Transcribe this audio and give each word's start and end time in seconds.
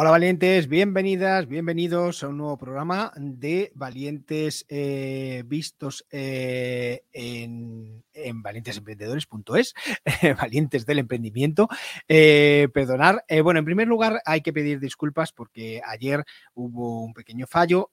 Hola 0.00 0.12
valientes, 0.12 0.68
bienvenidas, 0.68 1.48
bienvenidos 1.48 2.22
a 2.22 2.28
un 2.28 2.36
nuevo 2.38 2.56
programa 2.56 3.12
de 3.16 3.72
valientes 3.74 4.64
eh, 4.68 5.42
vistos 5.44 6.06
eh, 6.12 7.02
en, 7.12 8.04
en 8.24 8.42
valientesemprendedores.es, 8.42 9.74
valientes 10.40 10.86
del 10.86 10.98
emprendimiento. 10.98 11.68
Eh, 12.08 12.68
perdonar, 12.72 13.24
bueno, 13.42 13.60
en 13.60 13.64
primer 13.64 13.88
lugar 13.88 14.20
hay 14.24 14.40
que 14.40 14.52
pedir 14.52 14.80
disculpas 14.80 15.32
porque 15.32 15.80
ayer 15.84 16.24
hubo 16.54 17.02
un 17.02 17.12
pequeño 17.14 17.46
fallo. 17.46 17.90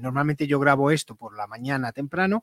normalmente 0.00 0.46
yo 0.46 0.58
grabo 0.58 0.90
esto 0.90 1.14
por 1.14 1.36
la 1.36 1.46
mañana 1.46 1.92
temprano 1.92 2.42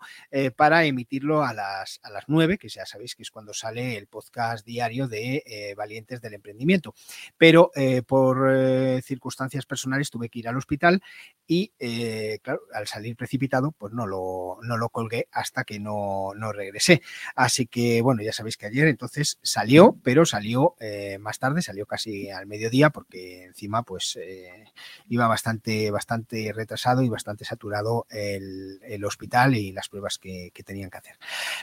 para 0.56 0.86
emitirlo 0.86 1.44
a 1.44 1.54
las, 1.54 2.00
a 2.04 2.10
las 2.10 2.26
9, 2.28 2.58
que 2.58 2.70
ya 2.70 2.86
sabéis 2.86 3.16
que 3.16 3.24
es 3.24 3.32
cuando 3.32 3.54
sale 3.54 3.98
el 3.98 4.08
podcast 4.08 4.66
diario 4.66 5.08
de 5.08 5.74
Valientes 5.78 6.22
del 6.22 6.36
Emprendimiento. 6.36 6.94
Pero 7.38 7.72
por 8.08 9.02
circunstancias 9.02 9.66
personales 9.66 10.10
tuve 10.10 10.30
que 10.30 10.40
ir 10.40 10.48
al 10.48 10.58
hospital 10.58 11.02
y, 11.48 11.74
eh, 11.80 12.40
claro, 12.44 12.62
al 12.74 12.88
salir 12.88 13.16
precipitado, 13.16 13.72
pues 13.72 13.94
no 13.94 14.06
lo, 14.06 14.60
no 14.62 14.78
lo 14.78 14.90
colgué 14.90 15.28
hasta 15.32 15.64
que 15.64 15.80
no, 15.80 16.34
no, 16.36 16.52
regresé. 16.52 16.99
Así 17.36 17.68
que, 17.68 18.02
bueno, 18.02 18.22
ya 18.24 18.34
sabéis 18.34 18.58
que 18.58 18.66
ayer 18.66 18.88
entonces 18.88 19.40
salió, 19.42 19.98
pero 20.04 20.26
salió 20.26 20.76
eh, 20.80 21.18
más 21.20 21.40
tarde, 21.40 21.62
salió 21.62 21.86
casi 21.86 22.30
al 22.30 22.48
mediodía, 22.48 22.90
porque 22.90 23.44
encima, 23.46 23.84
pues, 23.84 24.18
eh, 24.22 24.66
iba 25.08 25.28
bastante, 25.28 25.92
bastante 25.92 26.52
retrasado 26.54 27.02
y 27.02 27.10
bastante 27.10 27.46
saturado 27.46 28.06
el, 28.10 28.80
el 28.84 29.06
hospital 29.06 29.56
y 29.56 29.72
las 29.72 29.90
pruebas 29.90 30.18
que, 30.18 30.52
que, 30.54 30.64
tenían 30.64 30.90
que 30.90 30.98
hacer. 30.98 31.16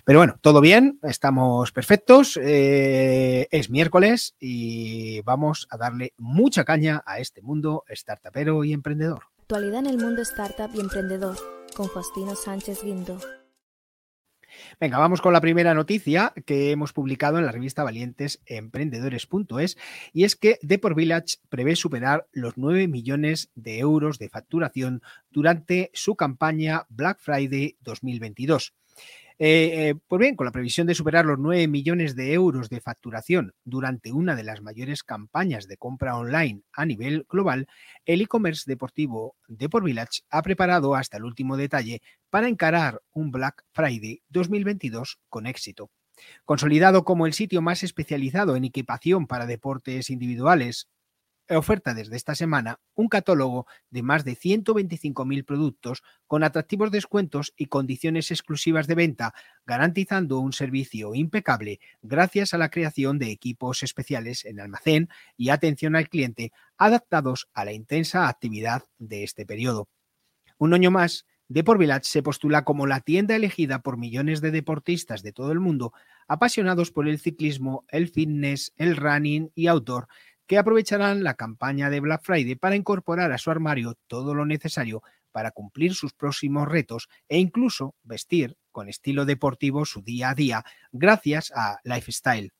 Pero 0.04 0.18
bueno, 0.18 0.38
todo 0.40 0.60
bien, 0.60 0.98
estamos 1.02 1.72
perfectos, 1.72 2.38
es 2.42 3.70
miércoles 3.70 4.34
y 4.40 5.20
vamos 5.22 5.68
a 5.70 5.76
darle 5.76 6.12
mucha 6.16 6.64
caña 6.64 7.02
a 7.06 7.20
este 7.20 7.42
mundo 7.42 7.84
startupero 7.88 8.64
y 8.64 8.72
emprendedor. 8.72 9.24
Actualidad 9.42 9.80
en 9.80 9.86
el 9.86 9.98
mundo 9.98 10.22
startup 10.22 10.70
y 10.74 10.80
emprendedor 10.80 11.36
con 11.76 11.88
Faustino 11.88 12.34
Sánchez 12.34 12.82
Guindo. 12.82 13.18
Venga, 14.80 14.98
vamos 14.98 15.20
con 15.20 15.32
la 15.32 15.40
primera 15.40 15.74
noticia 15.74 16.32
que 16.44 16.70
hemos 16.70 16.92
publicado 16.92 17.38
en 17.38 17.46
la 17.46 17.52
revista 17.52 17.84
valientesemprendedores.es 17.84 19.76
y 20.12 20.24
es 20.24 20.36
que 20.36 20.58
Deport 20.62 20.96
Village 20.96 21.38
prevé 21.48 21.76
superar 21.76 22.26
los 22.32 22.56
9 22.56 22.88
millones 22.88 23.50
de 23.54 23.78
euros 23.78 24.18
de 24.18 24.28
facturación 24.28 25.02
durante 25.30 25.90
su 25.94 26.16
campaña 26.16 26.86
Black 26.88 27.18
Friday 27.20 27.76
2022. 27.80 28.74
Eh, 29.38 29.90
eh, 29.90 29.94
pues 30.08 30.18
bien, 30.18 30.34
con 30.34 30.46
la 30.46 30.52
previsión 30.52 30.86
de 30.86 30.94
superar 30.94 31.26
los 31.26 31.38
9 31.38 31.68
millones 31.68 32.16
de 32.16 32.32
euros 32.32 32.70
de 32.70 32.80
facturación 32.80 33.52
durante 33.64 34.10
una 34.10 34.34
de 34.34 34.42
las 34.42 34.62
mayores 34.62 35.02
campañas 35.02 35.68
de 35.68 35.76
compra 35.76 36.16
online 36.16 36.62
a 36.72 36.86
nivel 36.86 37.26
global, 37.28 37.68
el 38.06 38.22
e-commerce 38.22 38.64
deportivo 38.66 39.36
Deport 39.46 39.84
Village 39.84 40.22
ha 40.30 40.40
preparado 40.40 40.94
hasta 40.94 41.18
el 41.18 41.24
último 41.24 41.58
detalle 41.58 42.00
para 42.30 42.48
encarar 42.48 43.02
un 43.12 43.30
Black 43.30 43.62
Friday 43.72 44.22
2022 44.30 45.18
con 45.28 45.46
éxito. 45.46 45.90
Consolidado 46.46 47.04
como 47.04 47.26
el 47.26 47.34
sitio 47.34 47.60
más 47.60 47.82
especializado 47.82 48.56
en 48.56 48.64
equipación 48.64 49.26
para 49.26 49.44
deportes 49.44 50.08
individuales 50.08 50.88
oferta 51.50 51.94
desde 51.94 52.16
esta 52.16 52.34
semana 52.34 52.80
un 52.94 53.08
catálogo 53.08 53.66
de 53.90 54.02
más 54.02 54.24
de 54.24 54.36
125.000 54.36 55.44
productos 55.44 56.02
con 56.26 56.42
atractivos 56.42 56.90
descuentos 56.90 57.52
y 57.56 57.66
condiciones 57.66 58.30
exclusivas 58.30 58.86
de 58.86 58.96
venta, 58.96 59.34
garantizando 59.64 60.40
un 60.40 60.52
servicio 60.52 61.14
impecable 61.14 61.78
gracias 62.02 62.54
a 62.54 62.58
la 62.58 62.70
creación 62.70 63.18
de 63.18 63.30
equipos 63.30 63.82
especiales 63.82 64.44
en 64.44 64.60
almacén 64.60 65.08
y 65.36 65.50
atención 65.50 65.94
al 65.94 66.08
cliente 66.08 66.52
adaptados 66.76 67.48
a 67.54 67.64
la 67.64 67.72
intensa 67.72 68.28
actividad 68.28 68.84
de 68.98 69.22
este 69.22 69.46
periodo. 69.46 69.88
Un 70.58 70.74
año 70.74 70.90
más, 70.90 71.26
Deport 71.48 71.78
Village 71.78 72.06
se 72.06 72.22
postula 72.24 72.64
como 72.64 72.86
la 72.88 73.00
tienda 73.00 73.36
elegida 73.36 73.80
por 73.80 73.98
millones 73.98 74.40
de 74.40 74.50
deportistas 74.50 75.22
de 75.22 75.32
todo 75.32 75.52
el 75.52 75.60
mundo 75.60 75.92
apasionados 76.26 76.90
por 76.90 77.08
el 77.08 77.20
ciclismo, 77.20 77.84
el 77.88 78.08
fitness, 78.08 78.72
el 78.76 78.96
running 78.96 79.52
y 79.54 79.68
outdoor, 79.68 80.08
que 80.46 80.58
aprovecharán 80.58 81.22
la 81.22 81.34
campaña 81.34 81.90
de 81.90 82.00
Black 82.00 82.22
Friday 82.22 82.54
para 82.54 82.76
incorporar 82.76 83.32
a 83.32 83.38
su 83.38 83.50
armario 83.50 83.96
todo 84.06 84.34
lo 84.34 84.46
necesario 84.46 85.02
para 85.32 85.50
cumplir 85.50 85.94
sus 85.94 86.14
próximos 86.14 86.66
retos 86.66 87.08
e 87.28 87.38
incluso 87.38 87.94
vestir 88.02 88.56
con 88.72 88.88
estilo 88.88 89.24
deportivo 89.24 89.84
su 89.84 90.02
día 90.02 90.30
a 90.30 90.34
día 90.34 90.64
gracias 90.92 91.52
a 91.54 91.78
Lifestyle. 91.84 92.52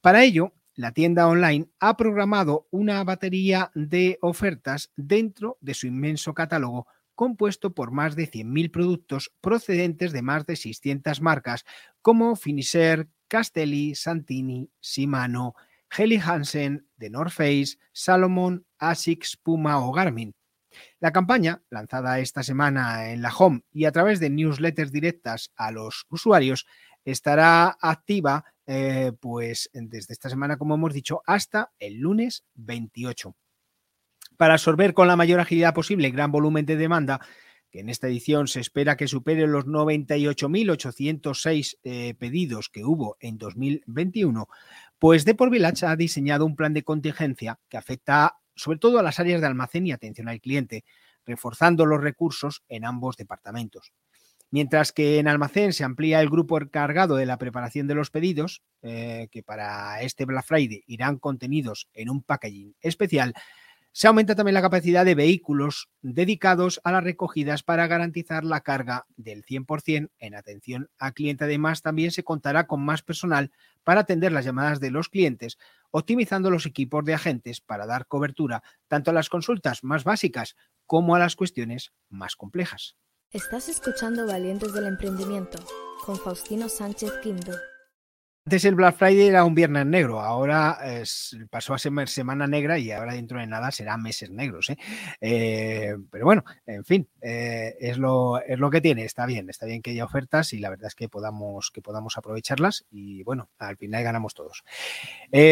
Para 0.00 0.24
ello, 0.24 0.54
la 0.74 0.92
tienda 0.92 1.28
online 1.28 1.68
ha 1.80 1.96
programado 1.96 2.66
una 2.70 3.04
batería 3.04 3.70
de 3.74 4.18
ofertas 4.22 4.90
dentro 4.96 5.58
de 5.60 5.74
su 5.74 5.86
inmenso 5.86 6.32
catálogo 6.32 6.86
compuesto 7.14 7.74
por 7.74 7.90
más 7.90 8.16
de 8.16 8.30
100.000 8.30 8.70
productos 8.70 9.32
procedentes 9.40 10.12
de 10.12 10.22
más 10.22 10.46
de 10.46 10.56
600 10.56 11.20
marcas 11.20 11.64
como 12.00 12.36
Finisher, 12.36 13.08
Castelli, 13.28 13.94
Santini, 13.94 14.70
Shimano, 14.80 15.54
Helly 15.96 16.16
Hansen, 16.16 16.86
de 17.02 17.10
North 17.10 17.32
Face, 17.32 17.78
Salomon, 17.92 18.64
Asics, 18.78 19.36
Puma 19.36 19.84
o 19.84 19.92
Garmin. 19.92 20.32
La 21.00 21.12
campaña, 21.12 21.62
lanzada 21.68 22.20
esta 22.20 22.42
semana 22.42 23.10
en 23.10 23.20
la 23.20 23.34
Home 23.36 23.62
y 23.72 23.84
a 23.84 23.92
través 23.92 24.20
de 24.20 24.30
newsletters 24.30 24.92
directas 24.92 25.52
a 25.56 25.72
los 25.72 26.06
usuarios, 26.08 26.64
estará 27.04 27.76
activa 27.80 28.44
eh, 28.66 29.12
pues 29.20 29.68
desde 29.72 30.14
esta 30.14 30.30
semana, 30.30 30.56
como 30.56 30.76
hemos 30.76 30.94
dicho, 30.94 31.22
hasta 31.26 31.72
el 31.80 31.98
lunes 31.98 32.44
28. 32.54 33.34
Para 34.36 34.54
absorber 34.54 34.94
con 34.94 35.08
la 35.08 35.16
mayor 35.16 35.40
agilidad 35.40 35.74
posible 35.74 36.06
el 36.06 36.12
gran 36.12 36.30
volumen 36.30 36.64
de 36.64 36.76
demanda, 36.76 37.20
que 37.72 37.80
en 37.80 37.88
esta 37.88 38.06
edición 38.06 38.46
se 38.46 38.60
espera 38.60 38.96
que 38.98 39.08
supere 39.08 39.48
los 39.48 39.66
98.806 39.66 41.78
eh, 41.82 42.14
pedidos 42.18 42.68
que 42.68 42.84
hubo 42.84 43.16
en 43.18 43.38
2021, 43.38 44.46
pues 44.98 45.24
Deport 45.24 45.50
Village 45.50 45.86
ha 45.86 45.96
diseñado 45.96 46.44
un 46.44 46.54
plan 46.54 46.74
de 46.74 46.82
contingencia 46.84 47.58
que 47.70 47.78
afecta 47.78 48.36
sobre 48.54 48.78
todo 48.78 48.98
a 48.98 49.02
las 49.02 49.18
áreas 49.18 49.40
de 49.40 49.46
almacén 49.46 49.86
y 49.86 49.92
atención 49.92 50.28
al 50.28 50.42
cliente, 50.42 50.84
reforzando 51.24 51.86
los 51.86 52.02
recursos 52.02 52.62
en 52.68 52.84
ambos 52.84 53.16
departamentos. 53.16 53.94
Mientras 54.50 54.92
que 54.92 55.18
en 55.18 55.28
almacén 55.28 55.72
se 55.72 55.82
amplía 55.82 56.20
el 56.20 56.28
grupo 56.28 56.60
encargado 56.60 57.16
de 57.16 57.24
la 57.24 57.38
preparación 57.38 57.86
de 57.86 57.94
los 57.94 58.10
pedidos, 58.10 58.62
eh, 58.82 59.28
que 59.30 59.42
para 59.42 60.02
este 60.02 60.26
Black 60.26 60.44
Friday 60.44 60.84
irán 60.86 61.18
contenidos 61.18 61.88
en 61.94 62.10
un 62.10 62.22
packaging 62.22 62.76
especial, 62.82 63.32
se 63.92 64.08
aumenta 64.08 64.34
también 64.34 64.54
la 64.54 64.62
capacidad 64.62 65.04
de 65.04 65.14
vehículos 65.14 65.90
dedicados 66.00 66.80
a 66.82 66.92
las 66.92 67.04
recogidas 67.04 67.62
para 67.62 67.86
garantizar 67.86 68.42
la 68.42 68.62
carga 68.62 69.06
del 69.16 69.44
100% 69.44 70.10
en 70.18 70.34
atención 70.34 70.88
al 70.98 71.12
cliente. 71.12 71.44
Además, 71.44 71.82
también 71.82 72.10
se 72.10 72.24
contará 72.24 72.66
con 72.66 72.82
más 72.82 73.02
personal 73.02 73.52
para 73.84 74.00
atender 74.00 74.32
las 74.32 74.46
llamadas 74.46 74.80
de 74.80 74.90
los 74.90 75.08
clientes, 75.08 75.58
optimizando 75.90 76.50
los 76.50 76.64
equipos 76.64 77.04
de 77.04 77.14
agentes 77.14 77.60
para 77.60 77.86
dar 77.86 78.06
cobertura 78.06 78.62
tanto 78.88 79.10
a 79.10 79.14
las 79.14 79.28
consultas 79.28 79.84
más 79.84 80.04
básicas 80.04 80.56
como 80.86 81.14
a 81.14 81.18
las 81.18 81.36
cuestiones 81.36 81.92
más 82.08 82.34
complejas. 82.34 82.96
Estás 83.30 83.68
escuchando 83.68 84.26
Valientes 84.26 84.72
del 84.72 84.86
Emprendimiento 84.86 85.58
con 86.04 86.18
Faustino 86.18 86.68
Sánchez 86.68 87.12
Quinto. 87.22 87.52
Antes 88.44 88.64
el 88.64 88.74
Black 88.74 88.96
Friday 88.96 89.28
era 89.28 89.44
un 89.44 89.54
viernes 89.54 89.86
negro, 89.86 90.20
ahora 90.20 90.76
es, 90.82 91.38
pasó 91.48 91.74
a 91.74 91.78
ser 91.78 92.08
semana 92.08 92.48
negra 92.48 92.76
y 92.76 92.90
ahora 92.90 93.14
dentro 93.14 93.38
de 93.38 93.46
nada 93.46 93.70
será 93.70 93.96
meses 93.96 94.30
negros. 94.30 94.68
¿eh? 94.68 94.76
Eh, 95.20 95.94
pero 96.10 96.24
bueno, 96.24 96.42
en 96.66 96.84
fin, 96.84 97.08
eh, 97.20 97.76
es, 97.78 97.98
lo, 97.98 98.42
que 98.72 98.80
tiene, 98.80 99.04
está 99.04 99.26
bien, 99.26 99.48
está 99.48 99.66
bien 99.66 99.80
que 99.80 99.92
haya 99.92 100.04
ofertas 100.04 100.54
y 100.54 100.58
la 100.58 100.70
verdad 100.70 100.88
es 100.88 100.96
que 100.96 101.08
podamos, 101.08 101.70
que 101.70 101.82
podamos 101.82 102.18
aprovecharlas 102.18 102.84
y 102.90 103.22
bueno, 103.22 103.48
al 103.60 103.76
final 103.76 104.02
ganamos 104.02 104.34
todos. 104.34 104.64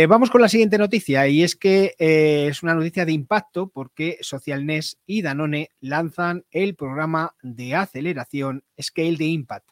vamos 0.09 0.29
con 0.29 0.41
la 0.41 0.49
siguiente 0.49 0.77
noticia 0.77 1.29
y 1.29 1.45
es 1.45 1.55
que 1.55 1.95
es 1.97 2.61
una 2.65 2.75
noticia 2.75 3.05
de 3.05 3.13
impacto 3.13 3.69
porque 3.69 4.19
SocialNES 4.21 4.99
y 5.07 5.23
Danone 5.23 5.71
lanzan 5.79 6.45
el 6.51 6.75
programa 6.75 7.37
de 7.41 7.77
aceleración 7.77 8.65
Scale 8.81 9.17
de 9.17 9.27
Impact 9.27 9.70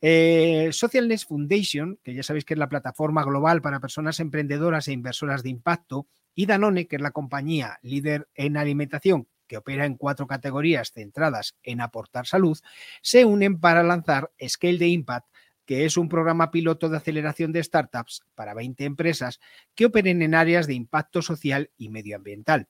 Eh, 0.00 0.68
Socialness 0.72 1.26
Foundation, 1.26 1.98
que 2.02 2.14
ya 2.14 2.22
sabéis 2.22 2.44
que 2.44 2.54
es 2.54 2.58
la 2.58 2.68
plataforma 2.68 3.24
global 3.24 3.60
para 3.62 3.80
personas 3.80 4.20
emprendedoras 4.20 4.88
e 4.88 4.92
inversoras 4.92 5.42
de 5.42 5.50
impacto, 5.50 6.06
y 6.34 6.46
Danone, 6.46 6.86
que 6.86 6.96
es 6.96 7.02
la 7.02 7.10
compañía 7.10 7.78
líder 7.82 8.28
en 8.34 8.56
alimentación 8.56 9.26
que 9.48 9.56
opera 9.56 9.86
en 9.86 9.96
cuatro 9.96 10.26
categorías 10.26 10.92
centradas 10.92 11.56
en 11.64 11.80
aportar 11.80 12.26
salud, 12.26 12.58
se 13.02 13.24
unen 13.24 13.58
para 13.58 13.82
lanzar 13.82 14.30
Scale 14.46 14.78
de 14.78 14.88
Impact, 14.88 15.26
que 15.64 15.84
es 15.84 15.96
un 15.96 16.08
programa 16.08 16.50
piloto 16.50 16.88
de 16.88 16.98
aceleración 16.98 17.52
de 17.52 17.64
startups 17.64 18.22
para 18.34 18.54
20 18.54 18.84
empresas 18.84 19.40
que 19.74 19.86
operen 19.86 20.22
en 20.22 20.34
áreas 20.34 20.66
de 20.66 20.74
impacto 20.74 21.22
social 21.22 21.70
y 21.76 21.88
medioambiental. 21.88 22.68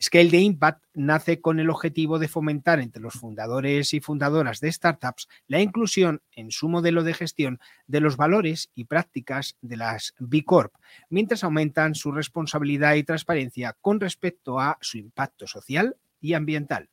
Scale 0.00 0.30
de 0.30 0.38
Impact 0.38 0.84
nace 0.94 1.40
con 1.40 1.58
el 1.58 1.70
objetivo 1.70 2.20
de 2.20 2.28
fomentar 2.28 2.78
entre 2.78 3.02
los 3.02 3.14
fundadores 3.14 3.92
y 3.94 4.00
fundadoras 4.00 4.60
de 4.60 4.70
startups 4.70 5.28
la 5.48 5.60
inclusión 5.60 6.22
en 6.32 6.52
su 6.52 6.68
modelo 6.68 7.02
de 7.02 7.14
gestión 7.14 7.58
de 7.88 8.00
los 8.00 8.16
valores 8.16 8.70
y 8.76 8.84
prácticas 8.84 9.56
de 9.60 9.76
las 9.76 10.14
B 10.18 10.44
Corp, 10.44 10.72
mientras 11.10 11.42
aumentan 11.42 11.96
su 11.96 12.12
responsabilidad 12.12 12.94
y 12.94 13.02
transparencia 13.02 13.76
con 13.80 13.98
respecto 13.98 14.60
a 14.60 14.78
su 14.80 14.98
impacto 14.98 15.48
social 15.48 15.96
y 16.20 16.34
ambiental. 16.34 16.88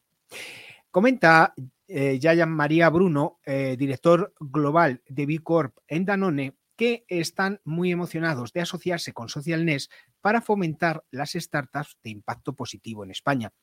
Comenta 0.89 1.53
eh, 1.87 2.19
María 2.47 2.89
Bruno, 2.89 3.39
eh, 3.45 3.75
director 3.77 4.33
global 4.39 5.01
de 5.07 5.25
B 5.27 5.39
Corp 5.43 5.77
en 5.87 6.05
Danone, 6.05 6.53
que 6.75 7.05
están 7.07 7.61
muy 7.63 7.91
emocionados 7.91 8.53
de 8.53 8.61
asociarse 8.61 9.13
con 9.13 9.29
SocialNES 9.29 9.89
para 10.21 10.41
fomentar 10.41 11.03
las 11.11 11.33
startups 11.33 11.97
de 12.03 12.09
impacto 12.09 12.53
positivo 12.53 13.03
en 13.03 13.11
España. 13.11 13.53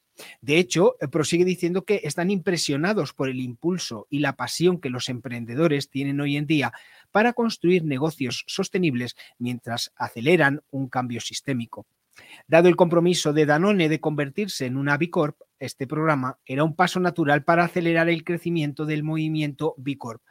De 0.40 0.58
hecho, 0.58 0.96
eh, 1.00 1.08
prosigue 1.08 1.44
diciendo 1.44 1.84
que 1.84 2.00
están 2.04 2.30
impresionados 2.30 3.12
por 3.12 3.28
el 3.28 3.40
impulso 3.40 4.06
y 4.10 4.20
la 4.20 4.36
pasión 4.36 4.80
que 4.80 4.90
los 4.90 5.08
emprendedores 5.08 5.90
tienen 5.90 6.20
hoy 6.20 6.36
en 6.36 6.46
día 6.46 6.72
para 7.10 7.32
construir 7.32 7.84
negocios 7.84 8.44
sostenibles 8.46 9.16
mientras 9.38 9.92
aceleran 9.96 10.62
un 10.70 10.88
cambio 10.88 11.20
sistémico. 11.20 11.86
Dado 12.46 12.68
el 12.68 12.76
compromiso 12.76 13.32
de 13.32 13.46
Danone 13.46 13.88
de 13.88 14.00
convertirse 14.00 14.66
en 14.66 14.76
una 14.76 14.98
B 14.98 15.08
Corp, 15.08 15.40
este 15.58 15.86
programa 15.86 16.38
era 16.44 16.62
un 16.62 16.76
paso 16.76 17.00
natural 17.00 17.42
para 17.44 17.64
acelerar 17.64 18.08
el 18.10 18.22
crecimiento 18.22 18.84
del 18.84 19.02
movimiento 19.02 19.74
B 19.78 19.96
Corp 19.96 20.22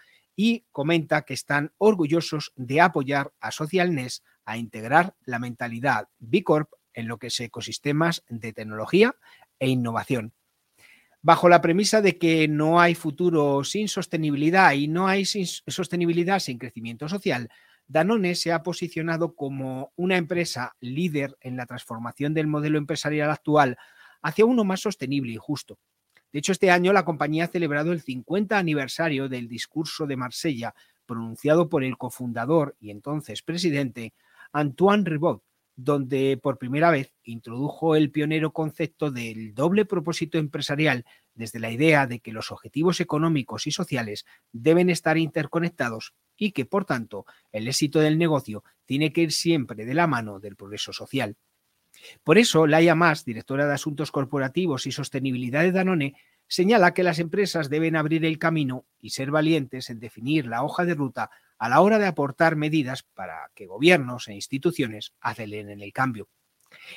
y 0.44 0.66
comenta 0.72 1.22
que 1.22 1.36
están 1.36 1.72
orgullosos 1.78 2.52
de 2.56 2.82
apoyar 2.82 3.32
a 3.40 3.52
SocialNES 3.52 4.24
a 4.44 4.58
integrar 4.58 5.16
la 5.24 5.38
mentalidad 5.38 6.10
B 6.18 6.44
Corp 6.44 6.72
en 6.96 7.08
lo 7.08 7.20
que 7.20 7.28
es 7.28 7.40
ecosistemas 7.40 8.24
de 8.28 8.52
tecnología 8.52 9.16
e 9.60 9.70
innovación. 9.70 10.34
Bajo 11.22 11.48
la 11.48 11.62
premisa 11.62 12.02
de 12.02 12.18
que 12.18 12.48
no 12.48 12.82
hay 12.82 12.96
futuro 12.96 13.64
sin 13.64 13.88
sostenibilidad 13.88 14.74
y 14.74 14.88
no 14.88 15.08
hay 15.08 15.26
sostenibilidad 15.26 16.40
sin 16.40 16.58
crecimiento 16.58 17.08
social, 17.08 17.48
Danone 17.86 18.34
se 18.34 18.52
ha 18.52 18.64
posicionado 18.64 19.36
como 19.36 19.94
una 19.96 20.18
empresa 20.18 20.76
líder 20.80 21.38
en 21.42 21.56
la 21.56 21.68
transformación 21.68 22.34
del 22.34 22.48
modelo 22.48 22.80
empresarial 22.80 23.30
actual 23.30 23.78
hacia 24.24 24.46
uno 24.46 24.64
más 24.64 24.80
sostenible 24.80 25.34
y 25.34 25.38
justo. 25.38 25.78
De 26.32 26.40
hecho, 26.40 26.52
este 26.52 26.72
año 26.72 26.94
la 26.94 27.06
compañía 27.06 27.46
ha 27.46 27.48
celebrado 27.48 27.92
el 27.92 28.02
50 28.02 28.58
aniversario 28.58 29.28
del 29.28 29.48
discurso 29.48 30.08
de 30.08 30.18
Marsella 30.18 30.74
pronunciado 31.06 31.68
por 31.68 31.84
el 31.84 31.98
cofundador 31.98 32.76
y 32.80 32.90
entonces 32.90 33.42
presidente 33.42 34.14
Antoine 34.54 35.04
Ribot, 35.04 35.44
donde 35.76 36.40
por 36.42 36.58
primera 36.58 36.92
vez 36.92 37.14
introdujo 37.24 37.96
el 37.96 38.12
pionero 38.12 38.54
concepto 38.54 39.12
del 39.12 39.54
doble 39.54 39.86
propósito 39.86 40.38
empresarial 40.38 41.06
desde 41.34 41.60
la 41.60 41.72
idea 41.72 42.08
de 42.08 42.20
que 42.20 42.32
los 42.32 42.52
objetivos 42.52 43.02
económicos 43.02 43.68
y 43.68 43.72
sociales 43.72 44.26
deben 44.52 44.90
estar 44.90 45.18
interconectados 45.18 46.14
y 46.38 46.52
que, 46.52 46.66
por 46.66 46.86
tanto, 46.86 47.26
el 47.52 47.68
éxito 47.68 48.00
del 48.00 48.18
negocio 48.18 48.64
tiene 48.86 49.12
que 49.12 49.22
ir 49.22 49.32
siempre 49.32 49.86
de 49.86 49.94
la 49.94 50.08
mano 50.08 50.40
del 50.40 50.56
progreso 50.56 50.94
social. 50.94 51.36
Por 52.24 52.38
eso, 52.38 52.68
Laia 52.68 52.96
Mas, 52.96 53.26
directora 53.26 53.68
de 53.68 53.74
Asuntos 53.74 54.12
Corporativos 54.12 54.88
y 54.88 54.92
Sostenibilidad 54.92 55.62
de 55.62 55.72
Danone, 55.72 56.16
señala 56.48 56.94
que 56.94 57.04
las 57.04 57.20
empresas 57.20 57.70
deben 57.70 57.96
abrir 57.96 58.26
el 58.26 58.38
camino 58.38 58.86
y 59.00 59.12
ser 59.12 59.32
valientes 59.32 59.90
en 59.90 60.00
definir 60.00 60.48
la 60.48 60.64
hoja 60.64 60.86
de 60.86 60.96
ruta 60.96 61.32
a 61.58 61.70
la 61.70 61.80
hora 61.82 62.00
de 62.00 62.08
aportar 62.08 62.56
medidas 62.56 63.04
para 63.04 63.52
que 63.56 63.68
gobiernos 63.68 64.28
e 64.28 64.34
instituciones 64.34 65.14
aceleren 65.22 65.80
el 65.82 65.94
cambio. 65.94 66.28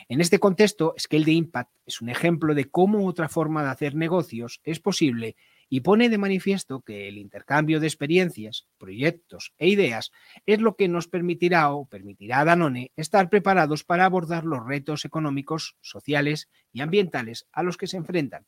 En 0.09 0.21
este 0.21 0.39
contexto, 0.39 0.95
Scale 0.99 1.25
de 1.25 1.33
Impact 1.33 1.71
es 1.87 2.01
un 2.01 2.09
ejemplo 2.09 2.55
de 2.55 2.71
cómo 2.71 3.07
otra 3.07 3.29
forma 3.29 3.63
de 3.63 3.71
hacer 3.71 3.95
negocios 3.95 4.61
es 4.65 4.81
posible 4.81 5.37
y 5.69 5.81
pone 5.81 6.09
de 6.09 6.19
manifiesto 6.19 6.81
que 6.81 7.09
el 7.09 7.19
intercambio 7.19 7.81
de 7.81 7.87
experiencias, 7.87 8.67
proyectos 8.79 9.53
e 9.59 9.69
ideas 9.69 10.13
es 10.47 10.61
lo 10.61 10.77
que 10.77 10.89
nos 10.89 11.09
permitirá 11.09 11.73
o 11.73 11.87
permitirá 11.87 12.41
a 12.41 12.45
Danone 12.45 12.93
estar 12.97 13.29
preparados 13.29 13.85
para 13.85 14.05
abordar 14.05 14.45
los 14.45 14.65
retos 14.67 15.05
económicos, 15.05 15.77
sociales 15.81 16.49
y 16.73 16.81
ambientales 16.81 17.47
a 17.53 17.63
los 17.63 17.77
que 17.77 17.87
se 17.87 17.97
enfrentan. 17.97 18.47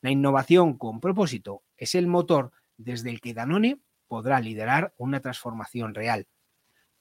La 0.00 0.10
innovación 0.10 0.78
con 0.78 1.00
propósito 1.00 1.62
es 1.76 1.94
el 1.94 2.06
motor 2.06 2.52
desde 2.76 3.10
el 3.10 3.20
que 3.20 3.34
Danone 3.34 3.80
podrá 4.06 4.40
liderar 4.40 4.94
una 4.96 5.20
transformación 5.20 5.94
real. 5.94 6.26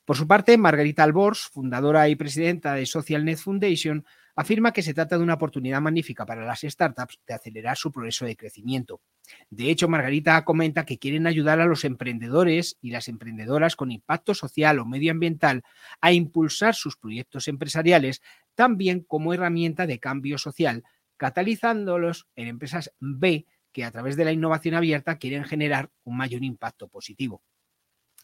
Por 0.06 0.16
su 0.16 0.28
parte, 0.28 0.58
Margarita 0.58 1.04
Albors, 1.04 1.50
fundadora 1.52 2.08
y 2.08 2.16
presidenta 2.16 2.74
de 2.76 2.86
SocialNet 2.86 3.40
Foundation, 3.40 4.06
afirma 4.38 4.72
que 4.72 4.84
se 4.84 4.94
trata 4.94 5.18
de 5.18 5.24
una 5.24 5.34
oportunidad 5.34 5.82
magnífica 5.82 6.24
para 6.26 6.46
las 6.46 6.62
startups 6.62 7.20
de 7.28 7.34
acelerar 7.34 7.76
su 7.76 7.92
progreso 7.92 8.24
de 8.24 8.38
crecimiento. 8.38 9.02
De 9.50 9.72
hecho, 9.72 9.90
Margarita 9.90 10.46
comenta 10.46 10.86
que 10.86 11.00
quieren 11.00 11.26
ayudar 11.26 11.60
a 11.60 11.66
los 11.66 11.84
emprendedores 11.84 12.78
y 12.80 12.92
las 12.92 13.08
emprendedoras 13.08 13.76
con 13.76 13.92
impacto 13.92 14.36
social 14.36 14.78
o 14.78 14.86
medioambiental 14.86 15.64
a 16.02 16.12
impulsar 16.12 16.76
sus 16.76 16.98
proyectos 16.98 17.48
empresariales 17.48 18.22
también 18.54 19.02
como 19.02 19.34
herramienta 19.34 19.88
de 19.88 20.00
cambio 20.00 20.38
social, 20.38 20.84
catalizándolos 21.18 22.28
en 22.36 22.48
empresas 22.48 22.94
B 23.00 23.48
que 23.72 23.86
a 23.86 23.92
través 23.92 24.16
de 24.18 24.26
la 24.26 24.32
innovación 24.32 24.76
abierta 24.76 25.18
quieren 25.18 25.46
generar 25.46 25.90
un 26.04 26.16
mayor 26.16 26.44
impacto 26.44 26.88
positivo. 26.88 27.42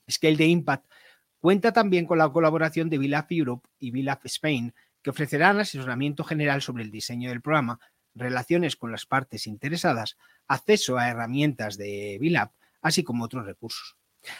Scale 0.10 0.36
de 0.36 0.46
Impact 0.46 0.86
cuenta 1.40 1.74
también 1.74 2.06
con 2.06 2.20
la 2.20 2.30
colaboración 2.30 2.90
de 2.90 3.00
Vilaf 3.00 3.32
Europe 3.32 3.68
y 3.80 3.90
Vilaf 3.90 4.26
Spain, 4.26 4.74
que 5.04 5.10
ofrecerán 5.10 5.60
asesoramiento 5.60 6.24
general 6.24 6.62
sobre 6.62 6.84
el 6.84 6.92
diseño 6.92 7.30
del 7.30 7.42
programa, 7.42 7.80
relaciones 8.16 8.76
con 8.76 8.92
las 8.92 9.06
partes 9.06 9.46
interesadas, 9.48 10.18
acceso 10.48 10.98
a 10.98 11.10
herramientas 11.10 11.78
de 11.78 12.18
BILAB, 12.20 12.52
así 12.82 13.04
como 13.04 13.26
otros 13.26 13.46
recursos. 13.46 13.98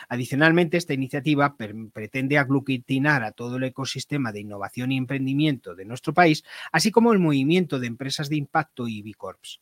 Adicionalmente, 0.08 0.78
esta 0.78 0.94
iniciativa 0.94 1.58
pretende 1.92 2.38
aglutinar 2.38 3.24
a 3.24 3.34
todo 3.34 3.58
el 3.58 3.66
ecosistema 3.66 4.32
de 4.32 4.40
innovación 4.40 4.94
y 4.94 4.98
emprendimiento 4.98 5.76
de 5.76 5.86
nuestro 5.86 6.14
país, 6.14 6.44
así 6.72 6.90
como 6.90 7.12
el 7.12 7.20
movimiento 7.20 7.80
de 7.80 7.88
empresas 7.88 8.30
de 8.30 8.38
impacto 8.38 8.88
y 8.88 9.02
B 9.02 9.14
Corps. 9.16 9.60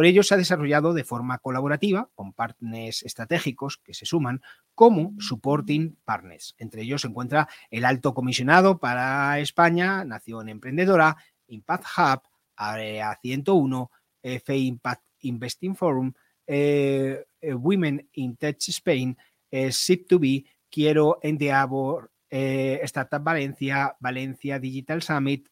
Por 0.00 0.06
ello 0.06 0.22
se 0.22 0.32
ha 0.32 0.38
desarrollado 0.38 0.94
de 0.94 1.04
forma 1.04 1.36
colaborativa 1.40 2.08
con 2.14 2.32
partners 2.32 3.02
estratégicos 3.02 3.76
que 3.76 3.92
se 3.92 4.06
suman 4.06 4.40
como 4.74 5.12
supporting 5.18 5.98
partners. 6.06 6.54
Entre 6.56 6.80
ellos 6.80 7.02
se 7.02 7.08
encuentra 7.08 7.50
el 7.70 7.84
alto 7.84 8.14
comisionado 8.14 8.78
para 8.78 9.38
España, 9.40 10.02
Nación 10.06 10.48
Emprendedora, 10.48 11.18
Impact 11.48 11.84
Hub, 11.98 12.22
Area 12.56 13.18
101, 13.20 13.90
F 14.22 14.56
Impact 14.56 15.02
Investing 15.18 15.76
Forum, 15.76 16.14
eh, 16.46 17.22
eh, 17.38 17.52
Women 17.52 18.08
in 18.14 18.38
Tech 18.38 18.56
Spain, 18.68 19.14
eh, 19.50 19.66
SIP2B, 19.66 20.46
Quiero 20.70 21.18
Endeavor, 21.20 22.10
eh, 22.30 22.80
Startup 22.84 23.22
Valencia, 23.22 23.94
Valencia 24.00 24.58
Digital 24.58 25.02
Summit, 25.02 25.46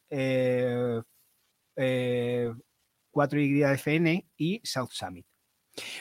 4YFN 3.19 4.27
y 4.37 4.61
South 4.63 4.91
Summit. 4.93 5.27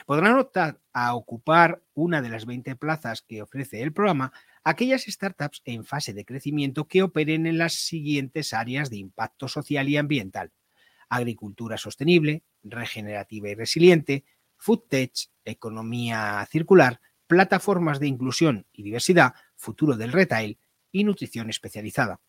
Podrán 0.06 0.38
optar 0.38 0.80
a 0.94 1.16
ocupar 1.16 1.84
una 1.94 2.22
de 2.22 2.30
las 2.30 2.46
20 2.46 2.76
plazas 2.76 3.22
que 3.22 3.42
ofrece 3.42 3.82
el 3.82 3.94
programa 3.94 4.32
aquellas 4.64 5.04
startups 5.04 5.62
en 5.66 5.84
fase 5.84 6.14
de 6.14 6.26
crecimiento 6.26 6.88
que 6.88 7.04
operen 7.04 7.48
en 7.48 7.58
las 7.58 7.74
siguientes 7.74 8.54
áreas 8.54 8.90
de 8.90 8.98
impacto 8.98 9.48
social 9.48 9.88
y 9.90 9.98
ambiental. 9.98 10.52
Agricultura 11.10 11.78
sostenible, 11.78 12.44
regenerativa 12.64 13.50
y 13.50 13.56
resiliente, 13.56 14.26
food 14.58 14.82
tech, 14.90 15.12
economía 15.46 16.46
circular, 16.52 17.00
plataformas 17.28 18.00
de 18.00 18.08
inclusión 18.08 18.66
y 18.74 18.84
diversidad, 18.84 19.34
futuro 19.56 19.96
del 19.96 20.12
retail 20.12 20.60
y 20.92 21.04
nutrición 21.04 21.50
especializada. 21.50 22.20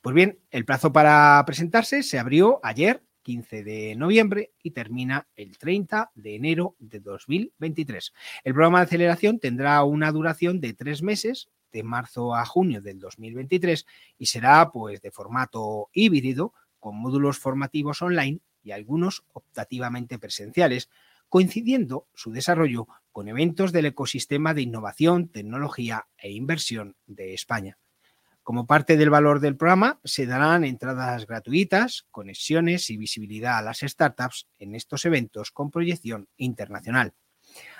Pues 0.00 0.14
bien, 0.14 0.40
el 0.50 0.64
plazo 0.64 0.92
para 0.92 1.42
presentarse 1.46 2.02
se 2.02 2.18
abrió 2.18 2.60
ayer 2.62 3.02
15 3.24 3.64
de 3.64 3.96
noviembre 3.96 4.52
y 4.62 4.70
termina 4.70 5.26
el 5.34 5.58
30 5.58 6.12
de 6.14 6.36
enero 6.36 6.76
de 6.78 7.00
2023. 7.00 8.12
El 8.44 8.52
programa 8.52 8.78
de 8.78 8.84
aceleración 8.84 9.40
tendrá 9.40 9.82
una 9.82 10.12
duración 10.12 10.60
de 10.60 10.74
tres 10.74 11.02
meses, 11.02 11.48
de 11.72 11.82
marzo 11.82 12.36
a 12.36 12.44
junio 12.44 12.80
del 12.80 13.00
2023, 13.00 13.84
y 14.18 14.26
será 14.26 14.70
pues 14.70 15.02
de 15.02 15.10
formato 15.10 15.88
híbrido, 15.92 16.52
con 16.78 16.96
módulos 16.96 17.38
formativos 17.38 18.02
online 18.02 18.40
y 18.62 18.70
algunos 18.70 19.24
optativamente 19.32 20.18
presenciales, 20.18 20.90
coincidiendo 21.28 22.06
su 22.14 22.30
desarrollo 22.30 22.86
con 23.10 23.26
eventos 23.28 23.72
del 23.72 23.86
ecosistema 23.86 24.54
de 24.54 24.62
innovación, 24.62 25.28
tecnología 25.28 26.06
e 26.18 26.30
inversión 26.30 26.94
de 27.06 27.34
España. 27.34 27.78
Como 28.44 28.66
parte 28.66 28.98
del 28.98 29.08
valor 29.08 29.40
del 29.40 29.56
programa, 29.56 30.00
se 30.04 30.26
darán 30.26 30.64
entradas 30.64 31.26
gratuitas, 31.26 32.06
conexiones 32.10 32.90
y 32.90 32.98
visibilidad 32.98 33.56
a 33.56 33.62
las 33.62 33.78
startups 33.80 34.48
en 34.58 34.74
estos 34.74 35.06
eventos 35.06 35.50
con 35.50 35.70
proyección 35.70 36.28
internacional. 36.36 37.14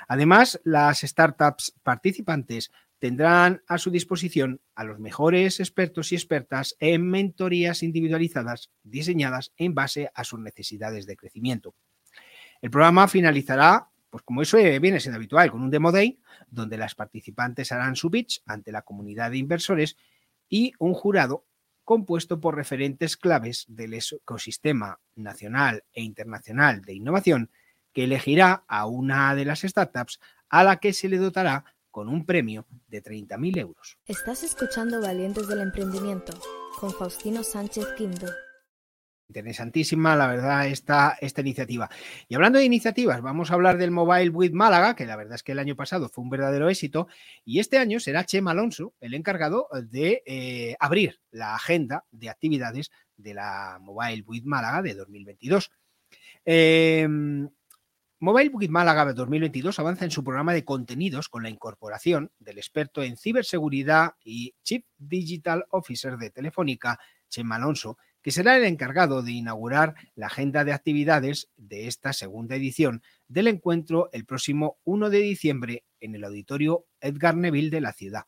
Además, 0.09 0.59
las 0.64 1.02
startups 1.02 1.75
participantes 1.83 2.71
tendrán 2.99 3.62
a 3.68 3.76
su 3.76 3.90
disposición 3.90 4.62
a 4.75 4.85
los 4.85 4.99
mejores 4.99 5.61
expertos 5.61 6.12
y 6.12 6.14
expertas 6.14 6.76
en 6.80 7.11
mentorías 7.11 7.83
individualizadas 7.83 8.71
diseñadas 8.83 9.52
en 9.59 9.75
base 9.75 10.11
a 10.14 10.25
sus 10.25 10.40
necesidades 10.40 11.04
de 11.04 11.16
crecimiento. 11.16 11.75
El 12.62 12.71
programa 12.71 13.06
finalizará, 13.06 13.90
pues 14.09 14.23
como 14.23 14.40
eso 14.40 14.56
viene 14.56 14.99
siendo 14.99 15.18
habitual, 15.18 15.50
con 15.50 15.61
un 15.61 15.71
Demo 15.71 15.92
Day, 15.92 16.18
donde 16.49 16.78
las 16.78 16.94
participantes 16.94 17.71
harán 17.71 17.97
su 17.97 18.11
pitch 18.11 18.42
ante 18.47 18.73
la 18.73 18.80
comunidad 18.80 19.30
de 19.30 19.37
inversores 19.37 19.99
y 20.48 20.72
un 20.78 20.94
jurado 20.94 21.46
compuesto 21.84 22.40
por 22.40 22.56
referentes 22.56 23.16
claves 23.16 23.64
del 23.68 23.94
ecosistema 23.94 25.00
nacional 25.14 25.84
e 25.92 26.02
internacional 26.02 26.82
de 26.82 26.94
innovación 26.94 27.50
que 27.92 28.04
elegirá 28.04 28.64
a 28.66 28.86
una 28.86 29.34
de 29.34 29.44
las 29.44 29.60
startups 29.60 30.20
a 30.48 30.64
la 30.64 30.76
que 30.78 30.92
se 30.92 31.08
le 31.08 31.18
dotará 31.18 31.64
con 31.90 32.08
un 32.08 32.26
premio 32.26 32.66
de 32.88 33.02
30.000 33.02 33.58
euros. 33.58 33.98
Estás 34.06 34.42
escuchando 34.42 35.00
Valientes 35.00 35.46
del 35.46 35.60
Emprendimiento 35.60 36.32
con 36.80 36.92
Faustino 36.92 37.44
Sánchez 37.44 37.86
Quinto. 37.96 38.26
Interesantísima, 39.28 40.14
la 40.16 40.26
verdad, 40.26 40.66
esta, 40.66 41.16
esta 41.21 41.40
iniciativa. 41.40 41.88
Y 42.28 42.35
hablando 42.35 42.59
de 42.59 42.66
iniciativas, 42.66 43.23
vamos 43.23 43.50
a 43.50 43.54
hablar 43.54 43.78
del 43.78 43.90
Mobile 43.90 44.28
with 44.28 44.52
Málaga, 44.52 44.95
que 44.95 45.07
la 45.07 45.16
verdad 45.16 45.37
es 45.37 45.43
que 45.43 45.52
el 45.52 45.59
año 45.59 45.76
pasado 45.76 46.11
fue 46.11 46.23
un 46.23 46.31
verdadero 46.31 46.69
éxito, 46.69 47.09
y 47.45 47.59
este 47.59 47.78
año 47.78 48.00
será 48.00 48.25
Chema 48.25 48.50
Alonso 48.50 48.93
el 49.00 49.14
encargado 49.14 49.69
de 49.90 50.23
eh, 50.26 50.76
abrir 50.78 51.21
la 51.31 51.54
agenda 51.54 52.04
de 52.11 52.28
actividades 52.28 52.90
de 53.16 53.35
la 53.35 53.78
Mobile 53.81 54.25
with 54.26 54.45
Málaga 54.45 54.83
de 54.83 54.95
2022. 54.95 55.71
Em, 56.45 57.49
Mobile 58.21 58.50
with 58.52 58.69
Málaga 58.69 59.12
2022 59.12 59.78
avanza 59.78 60.04
en 60.04 60.11
su 60.11 60.23
programa 60.23 60.52
de 60.52 60.64
contenidos 60.64 61.31
con 61.31 61.43
la 61.43 61.50
incorporación 61.50 62.31
del 62.38 62.59
experto 62.59 63.02
en 63.02 63.16
ciberseguridad 63.16 64.14
y 64.23 64.54
Chief 64.62 64.85
Digital 64.99 65.64
Officer 65.71 66.19
de 66.19 66.31
Telefónica, 66.31 66.99
Chema 67.28 67.57
Alonso, 67.57 67.97
que 68.25 68.31
será 68.31 68.57
el 68.57 68.64
encargado 68.64 69.23
de 69.23 69.33
inaugurar 69.33 69.95
la 70.14 70.28
agenda 70.28 70.64
de 70.64 70.73
actividades 70.73 71.50
de 71.59 71.88
esta 71.88 72.14
segunda 72.14 72.57
edición 72.57 73.02
del 73.28 73.49
encuentro 73.49 74.09
el 74.12 74.25
próximo 74.25 74.78
1 74.85 75.11
de 75.11 75.19
diciembre 75.19 75.85
en 76.00 76.14
el 76.14 76.25
auditorio 76.25 76.87
Edgar 77.02 77.37
Neville 77.37 77.69
de 77.69 77.83
la 77.83 77.93
ciudad. 77.93 78.23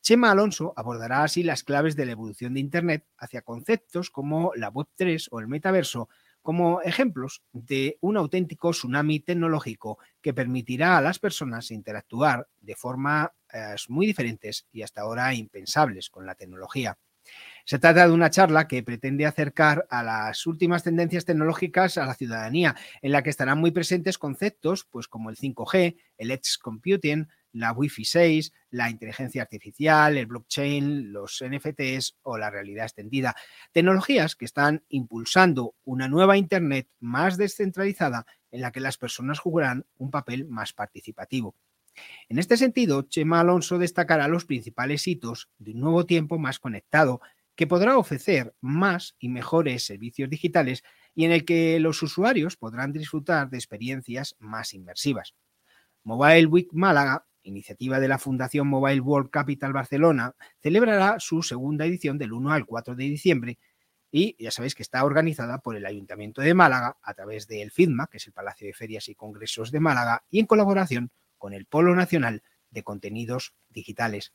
Chema 0.00 0.30
Alonso 0.30 0.72
abordará 0.76 1.24
así 1.24 1.42
las 1.42 1.62
claves 1.62 1.94
de 1.94 2.06
la 2.06 2.12
evolución 2.12 2.54
de 2.54 2.60
Internet 2.60 3.04
hacia 3.18 3.42
conceptos 3.42 4.08
como 4.08 4.52
la 4.56 4.72
Web3 4.72 5.28
o 5.30 5.40
el 5.40 5.46
metaverso, 5.46 6.08
como 6.40 6.80
ejemplos 6.80 7.42
de 7.52 7.98
un 8.00 8.16
auténtico 8.16 8.70
tsunami 8.70 9.20
tecnológico 9.20 9.98
que 10.22 10.32
permitirá 10.32 10.96
a 10.96 11.02
las 11.02 11.18
personas 11.18 11.70
interactuar 11.70 12.48
de 12.62 12.74
formas 12.76 13.28
muy 13.90 14.06
diferentes 14.06 14.66
y 14.72 14.80
hasta 14.80 15.02
ahora 15.02 15.34
impensables 15.34 16.08
con 16.08 16.24
la 16.24 16.34
tecnología. 16.34 16.96
Se 17.68 17.78
trata 17.78 18.06
de 18.06 18.14
una 18.14 18.30
charla 18.30 18.66
que 18.66 18.82
pretende 18.82 19.26
acercar 19.26 19.86
a 19.90 20.02
las 20.02 20.46
últimas 20.46 20.84
tendencias 20.84 21.26
tecnológicas 21.26 21.98
a 21.98 22.06
la 22.06 22.14
ciudadanía, 22.14 22.74
en 23.02 23.12
la 23.12 23.22
que 23.22 23.28
estarán 23.28 23.58
muy 23.58 23.72
presentes 23.72 24.16
conceptos 24.16 24.86
pues, 24.90 25.06
como 25.06 25.28
el 25.28 25.36
5G, 25.36 25.98
el 26.16 26.30
Edge 26.30 26.56
Computing, 26.62 27.28
la 27.52 27.72
Wi-Fi 27.72 28.06
6, 28.06 28.52
la 28.70 28.88
inteligencia 28.88 29.42
artificial, 29.42 30.16
el 30.16 30.24
blockchain, 30.24 31.12
los 31.12 31.44
NFTs 31.46 32.16
o 32.22 32.38
la 32.38 32.48
realidad 32.48 32.86
extendida. 32.86 33.36
Tecnologías 33.70 34.34
que 34.34 34.46
están 34.46 34.82
impulsando 34.88 35.74
una 35.84 36.08
nueva 36.08 36.38
Internet 36.38 36.88
más 37.00 37.36
descentralizada 37.36 38.24
en 38.50 38.62
la 38.62 38.72
que 38.72 38.80
las 38.80 38.96
personas 38.96 39.40
jugarán 39.40 39.84
un 39.98 40.10
papel 40.10 40.46
más 40.46 40.72
participativo. 40.72 41.54
En 42.28 42.38
este 42.38 42.56
sentido, 42.56 43.02
Chema 43.02 43.40
Alonso 43.40 43.76
destacará 43.76 44.28
los 44.28 44.44
principales 44.44 45.06
hitos 45.06 45.50
de 45.58 45.72
un 45.72 45.80
nuevo 45.80 46.06
tiempo 46.06 46.38
más 46.38 46.58
conectado 46.58 47.20
que 47.58 47.66
podrá 47.66 47.98
ofrecer 47.98 48.54
más 48.60 49.16
y 49.18 49.28
mejores 49.28 49.84
servicios 49.84 50.30
digitales 50.30 50.84
y 51.12 51.24
en 51.24 51.32
el 51.32 51.44
que 51.44 51.80
los 51.80 52.00
usuarios 52.04 52.56
podrán 52.56 52.92
disfrutar 52.92 53.50
de 53.50 53.56
experiencias 53.56 54.36
más 54.38 54.74
inmersivas. 54.74 55.34
Mobile 56.04 56.46
Week 56.46 56.68
Málaga, 56.70 57.26
iniciativa 57.42 57.98
de 57.98 58.06
la 58.06 58.20
Fundación 58.20 58.68
Mobile 58.68 59.00
World 59.00 59.30
Capital 59.30 59.72
Barcelona, 59.72 60.36
celebrará 60.62 61.18
su 61.18 61.42
segunda 61.42 61.84
edición 61.84 62.16
del 62.16 62.32
1 62.32 62.52
al 62.52 62.64
4 62.64 62.94
de 62.94 63.04
diciembre 63.04 63.58
y 64.12 64.36
ya 64.40 64.52
sabéis 64.52 64.76
que 64.76 64.84
está 64.84 65.04
organizada 65.04 65.58
por 65.58 65.74
el 65.74 65.84
Ayuntamiento 65.84 66.42
de 66.42 66.54
Málaga 66.54 66.96
a 67.02 67.14
través 67.14 67.48
del 67.48 67.72
FIDMA, 67.72 68.06
que 68.06 68.18
es 68.18 68.26
el 68.28 68.34
Palacio 68.34 68.68
de 68.68 68.72
Ferias 68.72 69.08
y 69.08 69.16
Congresos 69.16 69.72
de 69.72 69.80
Málaga, 69.80 70.22
y 70.30 70.38
en 70.38 70.46
colaboración 70.46 71.10
con 71.38 71.54
el 71.54 71.66
Polo 71.66 71.96
Nacional 71.96 72.44
de 72.70 72.84
Contenidos 72.84 73.52
Digitales. 73.68 74.32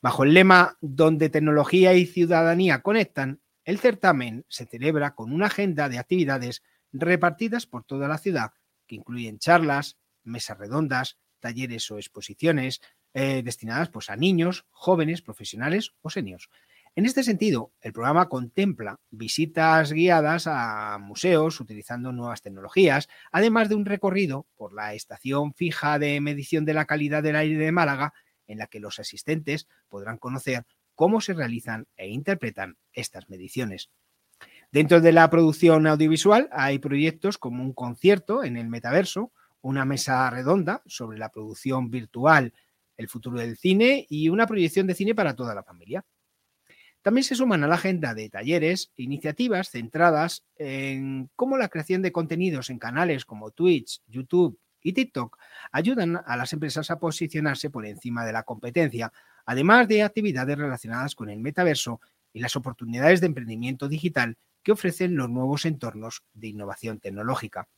Bajo 0.00 0.22
el 0.22 0.32
lema 0.32 0.78
Donde 0.80 1.28
tecnología 1.28 1.94
y 1.94 2.06
ciudadanía 2.06 2.82
conectan, 2.82 3.40
el 3.64 3.78
certamen 3.78 4.46
se 4.48 4.64
celebra 4.64 5.14
con 5.16 5.32
una 5.32 5.46
agenda 5.46 5.88
de 5.88 5.98
actividades 5.98 6.62
repartidas 6.92 7.66
por 7.66 7.82
toda 7.84 8.06
la 8.06 8.18
ciudad, 8.18 8.52
que 8.86 8.94
incluyen 8.94 9.40
charlas, 9.40 9.98
mesas 10.22 10.56
redondas, 10.56 11.18
talleres 11.40 11.90
o 11.90 11.98
exposiciones 11.98 12.80
eh, 13.12 13.42
destinadas 13.42 13.88
pues, 13.88 14.08
a 14.08 14.16
niños, 14.16 14.66
jóvenes, 14.70 15.20
profesionales 15.20 15.92
o 16.00 16.10
seniors. 16.10 16.48
En 16.94 17.04
este 17.04 17.24
sentido, 17.24 17.72
el 17.80 17.92
programa 17.92 18.28
contempla 18.28 19.00
visitas 19.10 19.92
guiadas 19.92 20.46
a 20.46 20.98
museos 20.98 21.60
utilizando 21.60 22.12
nuevas 22.12 22.42
tecnologías, 22.42 23.08
además 23.32 23.68
de 23.68 23.74
un 23.74 23.84
recorrido 23.84 24.46
por 24.56 24.72
la 24.72 24.94
estación 24.94 25.54
fija 25.54 25.98
de 25.98 26.20
medición 26.20 26.64
de 26.64 26.74
la 26.74 26.86
calidad 26.86 27.22
del 27.22 27.36
aire 27.36 27.58
de 27.58 27.72
Málaga 27.72 28.14
en 28.48 28.58
la 28.58 28.66
que 28.66 28.80
los 28.80 28.98
asistentes 28.98 29.68
podrán 29.88 30.18
conocer 30.18 30.66
cómo 30.96 31.20
se 31.20 31.34
realizan 31.34 31.86
e 31.96 32.08
interpretan 32.08 32.76
estas 32.92 33.28
mediciones. 33.30 33.90
Dentro 34.72 35.00
de 35.00 35.12
la 35.12 35.30
producción 35.30 35.86
audiovisual 35.86 36.48
hay 36.50 36.80
proyectos 36.80 37.38
como 37.38 37.62
un 37.62 37.72
concierto 37.72 38.42
en 38.42 38.56
el 38.56 38.68
metaverso, 38.68 39.32
una 39.60 39.84
mesa 39.84 40.28
redonda 40.30 40.82
sobre 40.86 41.18
la 41.18 41.30
producción 41.30 41.90
virtual, 41.90 42.52
el 42.96 43.08
futuro 43.08 43.38
del 43.38 43.56
cine 43.56 44.06
y 44.10 44.28
una 44.28 44.46
proyección 44.46 44.86
de 44.86 44.94
cine 44.94 45.14
para 45.14 45.36
toda 45.36 45.54
la 45.54 45.62
familia. 45.62 46.04
También 47.00 47.24
se 47.24 47.36
suman 47.36 47.62
a 47.62 47.68
la 47.68 47.76
agenda 47.76 48.12
de 48.12 48.28
talleres 48.28 48.92
e 48.96 49.04
iniciativas 49.04 49.70
centradas 49.70 50.44
en 50.56 51.30
cómo 51.36 51.56
la 51.56 51.68
creación 51.68 52.02
de 52.02 52.12
contenidos 52.12 52.70
en 52.70 52.78
canales 52.78 53.24
como 53.24 53.52
Twitch, 53.52 54.02
YouTube 54.06 54.58
y 54.82 54.92
TikTok 54.92 55.38
ayudan 55.72 56.20
a 56.24 56.36
las 56.36 56.52
empresas 56.52 56.90
a 56.90 56.98
posicionarse 56.98 57.70
por 57.70 57.86
encima 57.86 58.24
de 58.24 58.32
la 58.32 58.42
competencia, 58.42 59.12
además 59.44 59.88
de 59.88 60.02
actividades 60.02 60.58
relacionadas 60.58 61.14
con 61.14 61.30
el 61.30 61.40
metaverso 61.40 62.00
y 62.32 62.40
las 62.40 62.56
oportunidades 62.56 63.20
de 63.20 63.26
emprendimiento 63.26 63.88
digital 63.88 64.36
que 64.62 64.72
ofrecen 64.72 65.16
los 65.16 65.30
nuevos 65.30 65.64
entornos 65.64 66.22
de 66.34 66.48
innovación 66.48 67.00
tecnológica. 67.00 67.68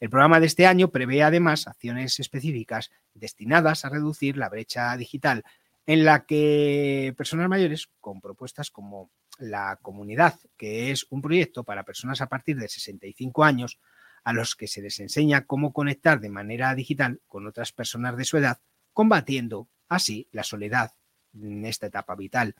El 0.00 0.10
programa 0.10 0.40
de 0.40 0.46
este 0.46 0.66
año 0.66 0.90
prevé 0.90 1.22
además 1.22 1.66
acciones 1.66 2.20
específicas 2.20 2.90
destinadas 3.14 3.84
a 3.84 3.88
reducir 3.88 4.36
la 4.36 4.48
brecha 4.48 4.96
digital, 4.96 5.44
en 5.86 6.04
la 6.04 6.26
que 6.26 7.14
personas 7.16 7.48
mayores 7.48 7.88
con 8.00 8.20
propuestas 8.20 8.70
como 8.70 9.10
la 9.38 9.78
comunidad, 9.82 10.34
que 10.56 10.90
es 10.90 11.06
un 11.10 11.22
proyecto 11.22 11.64
para 11.64 11.84
personas 11.84 12.20
a 12.20 12.28
partir 12.28 12.56
de 12.56 12.68
65 12.68 13.44
años, 13.44 13.78
a 14.26 14.32
los 14.32 14.56
que 14.56 14.66
se 14.66 14.82
les 14.82 14.98
enseña 14.98 15.46
cómo 15.46 15.72
conectar 15.72 16.18
de 16.18 16.30
manera 16.30 16.74
digital 16.74 17.20
con 17.28 17.46
otras 17.46 17.70
personas 17.70 18.16
de 18.16 18.24
su 18.24 18.36
edad, 18.36 18.58
combatiendo 18.92 19.68
así 19.88 20.28
la 20.32 20.42
soledad 20.42 20.90
en 21.32 21.64
esta 21.64 21.86
etapa 21.86 22.16
vital. 22.16 22.56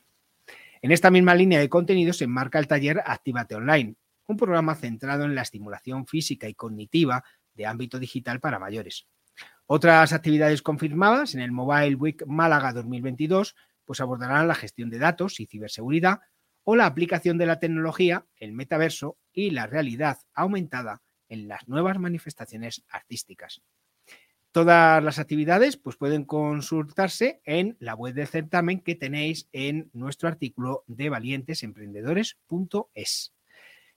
En 0.81 0.93
esta 0.93 1.11
misma 1.11 1.35
línea 1.35 1.59
de 1.59 1.67
contenido 1.67 2.13
se 2.13 2.23
enmarca 2.23 2.57
el 2.57 2.67
taller 2.67 3.03
Actívate 3.05 3.55
Online, 3.55 3.95
un 4.27 4.37
programa 4.37 4.75
centrado 4.75 5.25
en 5.25 5.35
la 5.35 5.41
estimulación 5.41 6.07
física 6.07 6.47
y 6.47 6.53
cognitiva 6.53 7.21
de 7.53 7.65
ámbito 7.65 7.99
digital 7.99 8.39
para 8.39 8.59
mayores. 8.59 9.05
Otras 9.65 10.13
actividades 10.13 10.61
confirmadas 10.61 11.35
en 11.35 11.41
el 11.41 11.51
Mobile 11.51 11.95
Week 11.95 12.25
Málaga 12.27 12.71
2022 12.71 13.57
pues 13.83 13.99
abordarán 13.99 14.47
la 14.47 14.55
gestión 14.55 14.89
de 14.89 14.99
datos 14.99 15.41
y 15.41 15.47
ciberseguridad 15.47 16.21
o 16.63 16.77
la 16.77 16.85
aplicación 16.85 17.37
de 17.37 17.45
la 17.45 17.59
tecnología, 17.59 18.25
el 18.37 18.53
metaverso 18.53 19.17
y 19.33 19.49
la 19.49 19.67
realidad 19.67 20.19
aumentada 20.33 21.01
en 21.29 21.47
las 21.47 21.67
nuevas 21.67 21.99
manifestaciones 21.99 22.83
artísticas. 22.89 23.61
Todas 24.51 25.03
las 25.03 25.19
actividades 25.19 25.77
pues, 25.77 25.97
pueden 25.97 26.25
consultarse 26.25 27.41
en 27.45 27.77
la 27.79 27.93
web 27.93 28.15
del 28.15 28.27
certamen 28.27 28.81
que 28.81 28.95
tenéis 28.95 29.47
en 29.51 29.91
nuestro 29.93 30.29
artículo 30.29 30.83
de 30.87 31.09
valientesemprendedores.es. 31.09 33.33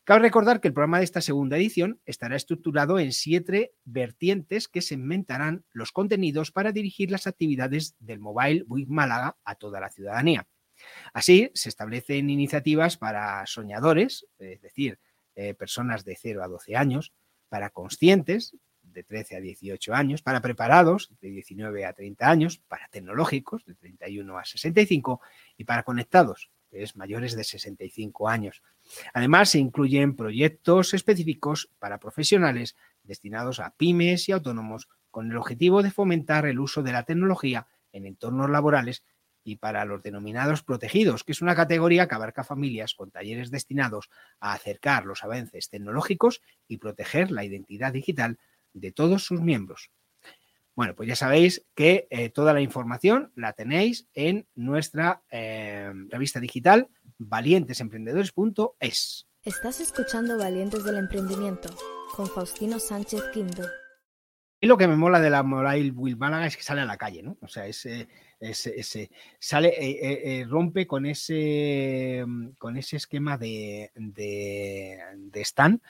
Cabe 0.05 0.21
recordar 0.21 0.61
que 0.61 0.69
el 0.69 0.75
programa 0.75 0.99
de 0.99 1.05
esta 1.05 1.21
segunda 1.21 1.57
edición 1.57 2.01
estará 2.05 2.35
estructurado 2.35 2.99
en 2.99 3.13
siete 3.13 3.75
vertientes 3.85 4.67
que 4.67 4.83
segmentarán 4.83 5.65
los 5.73 5.93
contenidos 5.93 6.51
para 6.51 6.73
dirigir 6.73 7.11
las 7.11 7.27
actividades 7.27 7.95
del 8.01 8.19
Mobile 8.19 8.65
Week 8.67 8.89
Málaga 8.89 9.37
a 9.45 9.55
toda 9.55 9.79
la 9.79 9.91
ciudadanía. 9.91 10.49
Así, 11.13 11.51
se 11.55 11.69
establecen 11.69 12.29
iniciativas 12.29 12.97
para 12.97 13.47
soñadores, 13.47 14.27
es 14.39 14.61
decir, 14.61 14.99
eh, 15.37 15.55
personas 15.55 16.05
de 16.05 16.17
0 16.17 16.43
a 16.43 16.49
12 16.49 16.77
años, 16.77 17.13
para 17.51 17.69
conscientes, 17.69 18.57
de 18.83 19.05
13 19.05 19.37
a 19.37 19.41
18 19.41 19.95
años, 19.95 20.23
para 20.23 20.41
preparados, 20.41 21.13
de 21.21 21.31
19 21.31 21.85
a 21.85 21.93
30 21.93 22.29
años, 22.29 22.59
para 22.67 22.89
tecnológicos, 22.89 23.65
de 23.67 23.75
31 23.75 24.39
a 24.39 24.45
65, 24.45 25.21
y 25.59 25.65
para 25.65 25.83
conectados, 25.83 26.51
es 26.71 26.97
mayores 26.97 27.37
de 27.37 27.45
65 27.45 28.29
años. 28.29 28.63
Además, 29.13 29.51
se 29.51 29.59
incluyen 29.59 30.17
proyectos 30.17 30.95
específicos 30.95 31.71
para 31.79 31.99
profesionales 31.99 32.77
destinados 33.03 33.61
a 33.61 33.75
pymes 33.77 34.29
y 34.29 34.33
autónomos 34.33 34.89
con 35.11 35.31
el 35.31 35.37
objetivo 35.37 35.83
de 35.83 35.91
fomentar 35.91 36.47
el 36.47 36.61
uso 36.61 36.83
de 36.83 36.93
la 36.93 37.03
tecnología 37.03 37.67
en 37.93 38.07
entornos 38.07 38.49
laborales 38.49 39.03
y 39.45 39.57
para 39.57 39.85
los 39.85 40.03
denominados 40.03 40.63
protegidos, 40.63 41.25
que 41.25 41.33
es 41.33 41.43
una 41.43 41.55
categoría 41.55 42.09
que 42.09 42.15
abarca 42.15 42.45
familias 42.45 42.95
con 42.95 43.11
talleres 43.11 43.51
destinados 43.51 44.11
a 44.39 44.53
acercar 44.53 45.07
los 45.07 45.25
avances 45.25 45.69
tecnológicos 45.69 46.43
y 46.69 46.79
proteger 46.79 47.31
la 47.31 47.45
identidad 47.45 47.93
digital 47.93 48.39
de 48.73 48.93
todos 48.93 49.25
sus 49.25 49.41
miembros. 49.41 49.91
Bueno, 50.77 50.95
pues 50.95 51.09
ya 51.09 51.17
sabéis 51.17 51.67
que 51.75 52.07
eh, 52.11 52.31
toda 52.31 52.55
la 52.55 52.61
información 52.61 53.33
la 53.35 53.53
tenéis 53.53 54.07
en 54.15 54.47
nuestra 54.55 55.23
eh, 55.31 55.93
revista 56.09 56.39
digital 56.41 56.89
valientesemprendedores.es. 57.19 59.27
Estás 59.43 59.81
escuchando 59.81 60.39
Valientes 60.39 60.85
del 60.85 60.97
Emprendimiento 60.97 61.69
con 62.15 62.29
Faustino 62.29 62.79
Sánchez 62.79 63.23
Quinto. 63.33 63.65
Y 64.61 64.67
lo 64.67 64.77
que 64.77 64.87
me 64.87 64.97
mola 64.97 65.19
de 65.21 65.31
la 65.31 65.43
Mobile 65.43 65.93
Will 65.93 66.19
Málaga 66.19 66.47
es 66.47 66.57
que 66.57 66.63
sale 66.63 66.83
a 66.83 66.87
la 66.87 66.99
calle, 66.99 67.23
¿no? 67.23 67.39
O 67.41 67.49
sea, 67.49 67.67
ese, 68.41 68.79
ese, 68.79 69.11
sale, 69.39 69.75
eh, 69.79 70.45
rompe 70.49 70.87
con 70.87 71.07
ese, 71.07 72.25
con 72.59 72.77
ese 72.77 72.97
esquema 72.97 73.37
de, 73.37 73.93
de, 73.95 74.99
de 75.17 75.41
stand 75.43 75.81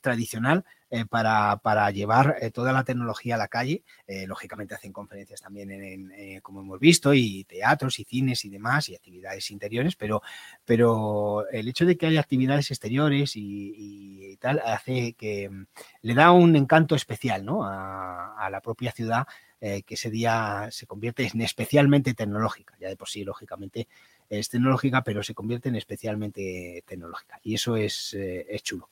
tradicional 0.00 0.64
eh, 0.94 1.06
para, 1.06 1.90
llevar 1.90 2.36
eh, 2.42 2.50
toda 2.50 2.70
la 2.70 2.84
tecnología 2.84 3.36
a 3.36 3.38
la 3.38 3.48
calle. 3.48 3.82
Eh, 4.06 4.26
lógicamente 4.26 4.74
hacen 4.74 4.92
conferencias 4.92 5.40
también, 5.40 5.70
en, 5.70 6.40
como 6.42 6.60
hemos 6.60 6.78
visto, 6.78 7.14
y 7.14 7.44
teatros 7.44 7.98
y 7.98 8.04
cines 8.04 8.44
y 8.44 8.50
demás, 8.50 8.90
y 8.90 8.94
actividades 8.94 9.50
interiores, 9.50 9.96
pero, 9.96 10.20
pero 10.66 11.48
el 11.48 11.66
hecho 11.66 11.86
de 11.86 11.96
que 11.96 12.08
haya 12.08 12.20
actividades 12.20 12.70
exteriores 12.70 13.32
y, 13.36 14.36
tal 14.38 14.60
hace 14.66 15.14
que 15.14 15.48
mm, 15.48 15.66
le 16.02 16.14
da 16.14 16.30
un 16.32 16.56
encanto 16.56 16.94
especial 16.94 17.42
¿no? 17.42 17.64
a, 17.64 18.48
la 18.50 18.60
propia 18.60 18.92
ciudad 18.92 19.26
que 19.60 19.94
ese 19.94 20.10
día 20.10 20.68
se 20.72 20.86
convierte 20.86 21.26
en 21.32 21.40
especialmente 21.40 22.12
tecnológica. 22.12 22.74
Ya 22.80 22.88
de 22.88 22.96
por 22.96 23.08
sí, 23.08 23.24
lógicamente, 23.24 23.88
es 24.28 24.50
tecnológica, 24.50 25.04
pero 25.04 25.22
se 25.22 25.34
convierte 25.34 25.70
en 25.70 25.76
especialmente 25.76 26.82
tecnológica. 26.86 27.38
Y 27.42 27.54
eso 27.54 27.76
es, 27.76 28.12
es 28.14 28.62
chulo. 28.62 28.90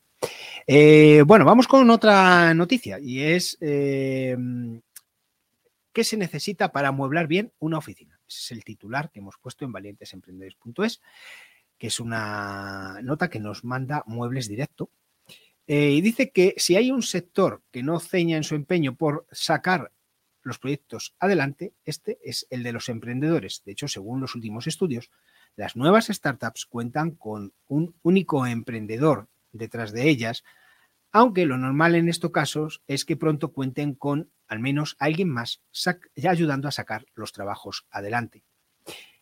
Eh, 0.66 1.22
bueno, 1.26 1.44
vamos 1.44 1.66
con 1.66 1.88
otra 1.90 2.54
noticia 2.54 2.98
y 3.00 3.22
es 3.22 3.56
eh, 3.60 4.36
qué 5.92 6.04
se 6.04 6.16
necesita 6.16 6.72
para 6.72 6.88
amueblar 6.88 7.26
bien 7.26 7.52
una 7.58 7.78
oficina. 7.78 8.20
Ese 8.28 8.38
es 8.38 8.50
el 8.52 8.64
titular 8.64 9.10
que 9.10 9.20
hemos 9.20 9.36
puesto 9.38 9.64
en 9.64 9.72
valientesemprendedores.es, 9.72 11.00
que 11.78 11.86
es 11.88 12.00
una 12.00 13.00
nota 13.02 13.28
que 13.28 13.40
nos 13.40 13.64
manda 13.64 14.04
Muebles 14.06 14.48
Directo. 14.48 14.90
Eh, 15.66 15.90
y 15.90 16.00
dice 16.00 16.30
que 16.30 16.54
si 16.56 16.76
hay 16.76 16.90
un 16.90 17.02
sector 17.02 17.62
que 17.70 17.82
no 17.82 18.00
ceña 18.00 18.36
en 18.36 18.44
su 18.44 18.54
empeño 18.54 18.96
por 18.96 19.26
sacar 19.30 19.92
los 20.42 20.58
proyectos 20.58 21.14
adelante, 21.18 21.74
este 21.84 22.18
es 22.24 22.46
el 22.50 22.62
de 22.62 22.72
los 22.72 22.88
emprendedores. 22.88 23.62
De 23.64 23.72
hecho, 23.72 23.88
según 23.88 24.20
los 24.20 24.34
últimos 24.34 24.66
estudios, 24.66 25.10
las 25.56 25.76
nuevas 25.76 26.06
startups 26.06 26.66
cuentan 26.66 27.12
con 27.12 27.52
un 27.66 27.94
único 28.02 28.46
emprendedor 28.46 29.28
detrás 29.52 29.92
de 29.92 30.08
ellas, 30.08 30.44
aunque 31.12 31.46
lo 31.46 31.58
normal 31.58 31.94
en 31.94 32.08
estos 32.08 32.30
casos 32.30 32.82
es 32.86 33.04
que 33.04 33.16
pronto 33.16 33.52
cuenten 33.52 33.94
con 33.94 34.30
al 34.48 34.60
menos 34.60 34.96
alguien 34.98 35.28
más 35.28 35.60
ya 36.16 36.30
ayudando 36.30 36.68
a 36.68 36.72
sacar 36.72 37.06
los 37.14 37.32
trabajos 37.32 37.86
adelante. 37.90 38.42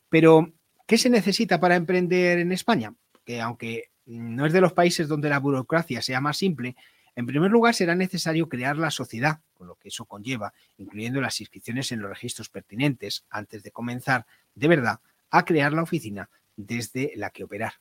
Pero, 0.09 0.53
¿qué 0.87 0.97
se 0.97 1.11
necesita 1.11 1.61
para 1.61 1.77
emprender 1.77 2.39
en 2.39 2.53
España? 2.53 2.95
Que 3.25 3.41
aunque 3.41 3.91
no 4.07 4.47
es 4.47 4.53
de 4.53 4.63
los 4.63 4.73
países 4.73 5.07
donde 5.07 5.29
la 5.29 5.39
burocracia 5.39 6.01
sea 6.01 6.21
más 6.21 6.39
simple, 6.39 6.77
en 7.15 7.27
primer 7.27 7.51
lugar 7.51 7.75
será 7.75 7.95
necesario 7.95 8.49
crear 8.49 8.79
la 8.79 8.91
sociedad, 8.91 9.41
con 9.53 9.67
lo 9.67 9.75
que 9.75 9.89
eso 9.89 10.07
conlleva, 10.07 10.55
incluyendo 10.79 11.21
las 11.21 11.41
inscripciones 11.41 11.93
en 11.93 12.01
los 12.01 12.09
registros 12.09 12.49
pertinentes, 12.49 13.25
antes 13.29 13.63
de 13.63 13.71
comenzar 13.71 14.25
de 14.55 14.69
verdad 14.69 15.01
a 15.31 15.45
crear 15.45 15.73
la 15.73 15.83
oficina 15.83 16.31
desde 16.57 17.13
la 17.17 17.31
que 17.31 17.45
operar. 17.45 17.75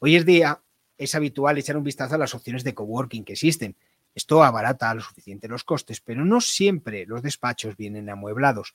Hoy 0.00 0.16
es 0.16 0.26
día 0.26 0.60
es 0.98 1.14
habitual 1.14 1.58
echar 1.58 1.76
un 1.76 1.84
vistazo 1.84 2.14
a 2.14 2.18
las 2.18 2.34
opciones 2.34 2.64
de 2.64 2.74
coworking 2.74 3.24
que 3.24 3.32
existen. 3.32 3.76
Esto 4.14 4.44
abarata 4.44 4.94
lo 4.94 5.00
suficiente 5.00 5.48
los 5.48 5.64
costes, 5.64 6.00
pero 6.00 6.24
no 6.24 6.40
siempre 6.40 7.06
los 7.06 7.22
despachos 7.22 7.76
vienen 7.76 8.08
amueblados. 8.10 8.74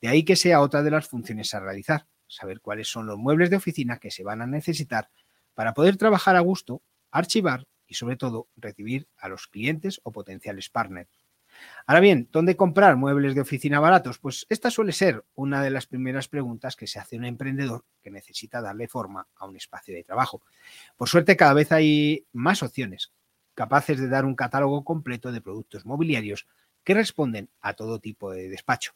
De 0.00 0.08
ahí 0.08 0.24
que 0.24 0.36
sea 0.36 0.60
otra 0.60 0.82
de 0.82 0.90
las 0.90 1.08
funciones 1.08 1.52
a 1.54 1.60
realizar, 1.60 2.06
saber 2.26 2.60
cuáles 2.60 2.88
son 2.88 3.06
los 3.06 3.18
muebles 3.18 3.50
de 3.50 3.56
oficina 3.56 3.98
que 3.98 4.10
se 4.10 4.22
van 4.22 4.42
a 4.42 4.46
necesitar 4.46 5.10
para 5.54 5.74
poder 5.74 5.96
trabajar 5.96 6.36
a 6.36 6.40
gusto, 6.40 6.82
archivar 7.10 7.66
y 7.86 7.94
sobre 7.94 8.16
todo 8.16 8.48
recibir 8.56 9.08
a 9.16 9.28
los 9.28 9.48
clientes 9.48 10.00
o 10.04 10.12
potenciales 10.12 10.70
partners. 10.70 11.08
Ahora 11.86 12.00
bien, 12.00 12.28
¿dónde 12.32 12.56
comprar 12.56 12.96
muebles 12.96 13.34
de 13.34 13.40
oficina 13.40 13.80
baratos? 13.80 14.18
Pues 14.18 14.46
esta 14.48 14.70
suele 14.70 14.92
ser 14.92 15.24
una 15.34 15.62
de 15.62 15.70
las 15.70 15.86
primeras 15.86 16.28
preguntas 16.28 16.76
que 16.76 16.86
se 16.86 16.98
hace 16.98 17.16
un 17.16 17.24
emprendedor 17.24 17.84
que 18.02 18.10
necesita 18.10 18.60
darle 18.60 18.88
forma 18.88 19.26
a 19.36 19.46
un 19.46 19.56
espacio 19.56 19.94
de 19.94 20.04
trabajo. 20.04 20.42
Por 20.96 21.08
suerte, 21.08 21.36
cada 21.36 21.54
vez 21.54 21.72
hay 21.72 22.26
más 22.32 22.62
opciones 22.62 23.12
capaces 23.58 23.98
de 23.98 24.08
dar 24.08 24.24
un 24.24 24.36
catálogo 24.36 24.84
completo 24.84 25.32
de 25.32 25.40
productos 25.40 25.84
mobiliarios 25.84 26.46
que 26.84 26.94
responden 26.94 27.50
a 27.60 27.74
todo 27.74 27.98
tipo 27.98 28.30
de 28.30 28.48
despacho. 28.48 28.92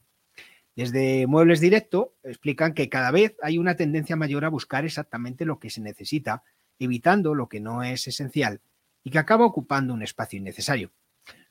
Desde 0.76 1.26
Muebles 1.26 1.60
Directo 1.60 2.14
explican 2.22 2.72
que 2.72 2.88
cada 2.88 3.10
vez 3.10 3.36
hay 3.42 3.58
una 3.58 3.74
tendencia 3.74 4.14
mayor 4.14 4.44
a 4.44 4.50
buscar 4.50 4.84
exactamente 4.84 5.44
lo 5.44 5.58
que 5.58 5.68
se 5.68 5.80
necesita, 5.80 6.44
evitando 6.78 7.34
lo 7.34 7.48
que 7.48 7.58
no 7.58 7.82
es 7.82 8.06
esencial 8.06 8.60
y 9.02 9.10
que 9.10 9.18
acaba 9.18 9.44
ocupando 9.44 9.92
un 9.94 10.02
espacio 10.02 10.38
innecesario. 10.38 10.92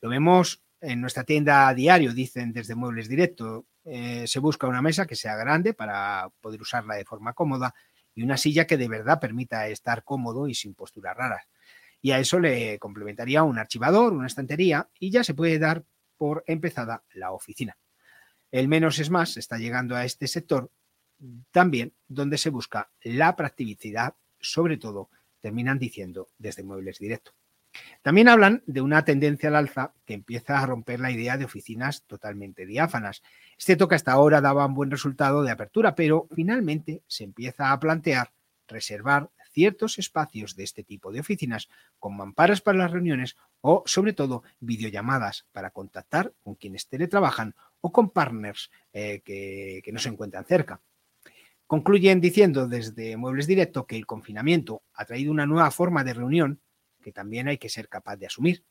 Lo 0.00 0.08
vemos 0.08 0.62
en 0.82 1.00
nuestra 1.00 1.24
tienda 1.24 1.68
a 1.68 1.74
diario, 1.74 2.12
dicen 2.12 2.52
desde 2.52 2.74
Muebles 2.74 3.08
Directo, 3.08 3.66
eh, 3.84 4.26
se 4.26 4.40
busca 4.40 4.66
una 4.66 4.82
mesa 4.82 5.06
que 5.06 5.16
sea 5.16 5.36
grande 5.36 5.74
para 5.74 6.28
poder 6.40 6.60
usarla 6.60 6.96
de 6.96 7.04
forma 7.04 7.32
cómoda 7.32 7.74
y 8.14 8.22
una 8.22 8.36
silla 8.36 8.66
que 8.66 8.76
de 8.76 8.88
verdad 8.88 9.20
permita 9.20 9.68
estar 9.68 10.04
cómodo 10.04 10.48
y 10.48 10.54
sin 10.54 10.74
posturas 10.74 11.16
raras. 11.16 11.46
Y 12.00 12.10
a 12.10 12.18
eso 12.18 12.40
le 12.40 12.78
complementaría 12.80 13.44
un 13.44 13.58
archivador, 13.58 14.12
una 14.12 14.26
estantería 14.26 14.88
y 14.98 15.10
ya 15.10 15.22
se 15.22 15.34
puede 15.34 15.58
dar 15.58 15.84
por 16.16 16.42
empezada 16.46 17.04
la 17.14 17.32
oficina. 17.32 17.78
El 18.50 18.68
menos 18.68 18.98
es 18.98 19.08
más 19.08 19.36
está 19.36 19.56
llegando 19.56 19.96
a 19.96 20.04
este 20.04 20.26
sector 20.26 20.70
también 21.52 21.94
donde 22.08 22.38
se 22.38 22.50
busca 22.50 22.90
la 23.02 23.36
practicidad, 23.36 24.16
sobre 24.40 24.76
todo, 24.76 25.10
terminan 25.40 25.78
diciendo 25.78 26.28
desde 26.38 26.64
Muebles 26.64 26.98
Directo. 26.98 27.32
También 28.02 28.28
hablan 28.28 28.62
de 28.66 28.80
una 28.80 29.04
tendencia 29.04 29.48
al 29.48 29.56
alza 29.56 29.92
que 30.04 30.14
empieza 30.14 30.58
a 30.58 30.66
romper 30.66 31.00
la 31.00 31.10
idea 31.10 31.36
de 31.36 31.44
oficinas 31.44 32.02
totalmente 32.04 32.66
diáfanas. 32.66 33.22
Es 33.56 33.64
cierto 33.64 33.88
que 33.88 33.94
hasta 33.94 34.12
ahora 34.12 34.40
daba 34.40 34.66
un 34.66 34.74
buen 34.74 34.90
resultado 34.90 35.42
de 35.42 35.50
apertura, 35.50 35.94
pero 35.94 36.28
finalmente 36.34 37.02
se 37.06 37.24
empieza 37.24 37.72
a 37.72 37.80
plantear 37.80 38.32
reservar 38.68 39.30
ciertos 39.52 39.98
espacios 39.98 40.56
de 40.56 40.64
este 40.64 40.82
tipo 40.82 41.12
de 41.12 41.20
oficinas 41.20 41.68
con 41.98 42.16
mamparas 42.16 42.60
para 42.60 42.78
las 42.78 42.90
reuniones 42.90 43.36
o, 43.60 43.82
sobre 43.86 44.14
todo, 44.14 44.42
videollamadas 44.60 45.46
para 45.52 45.70
contactar 45.70 46.32
con 46.42 46.54
quienes 46.54 46.88
teletrabajan 46.88 47.54
o 47.80 47.92
con 47.92 48.10
partners 48.10 48.70
eh, 48.92 49.20
que 49.24 49.90
no 49.92 49.98
se 49.98 50.08
encuentran 50.08 50.46
cerca. 50.46 50.80
Concluyen 51.66 52.20
diciendo 52.20 52.68
desde 52.68 53.16
Muebles 53.16 53.46
Directo 53.46 53.86
que 53.86 53.96
el 53.96 54.06
confinamiento 54.06 54.82
ha 54.94 55.04
traído 55.04 55.32
una 55.32 55.46
nueva 55.46 55.70
forma 55.70 56.04
de 56.04 56.14
reunión 56.14 56.60
que 57.02 57.12
también 57.12 57.48
hay 57.48 57.58
que 57.58 57.68
ser 57.68 57.88
capaz 57.88 58.16
de 58.16 58.26
asumir. 58.26 58.64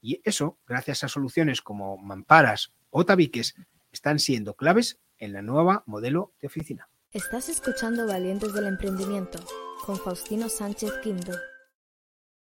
Y 0.00 0.20
eso, 0.24 0.58
gracias 0.66 1.04
a 1.04 1.08
soluciones 1.08 1.62
como 1.62 1.96
mamparas 1.96 2.72
o 2.90 3.06
tabiques, 3.06 3.54
están 3.92 4.18
siendo 4.18 4.54
claves 4.54 4.98
en 5.18 5.32
la 5.32 5.42
nueva 5.42 5.84
modelo 5.86 6.34
de 6.40 6.48
oficina. 6.48 6.88
Estás 7.12 7.48
escuchando 7.48 8.06
Valientes 8.06 8.52
del 8.52 8.66
Emprendimiento 8.66 9.38
con 9.84 9.96
Faustino 9.96 10.48
Sánchez 10.48 10.92
Quinto. 11.02 11.32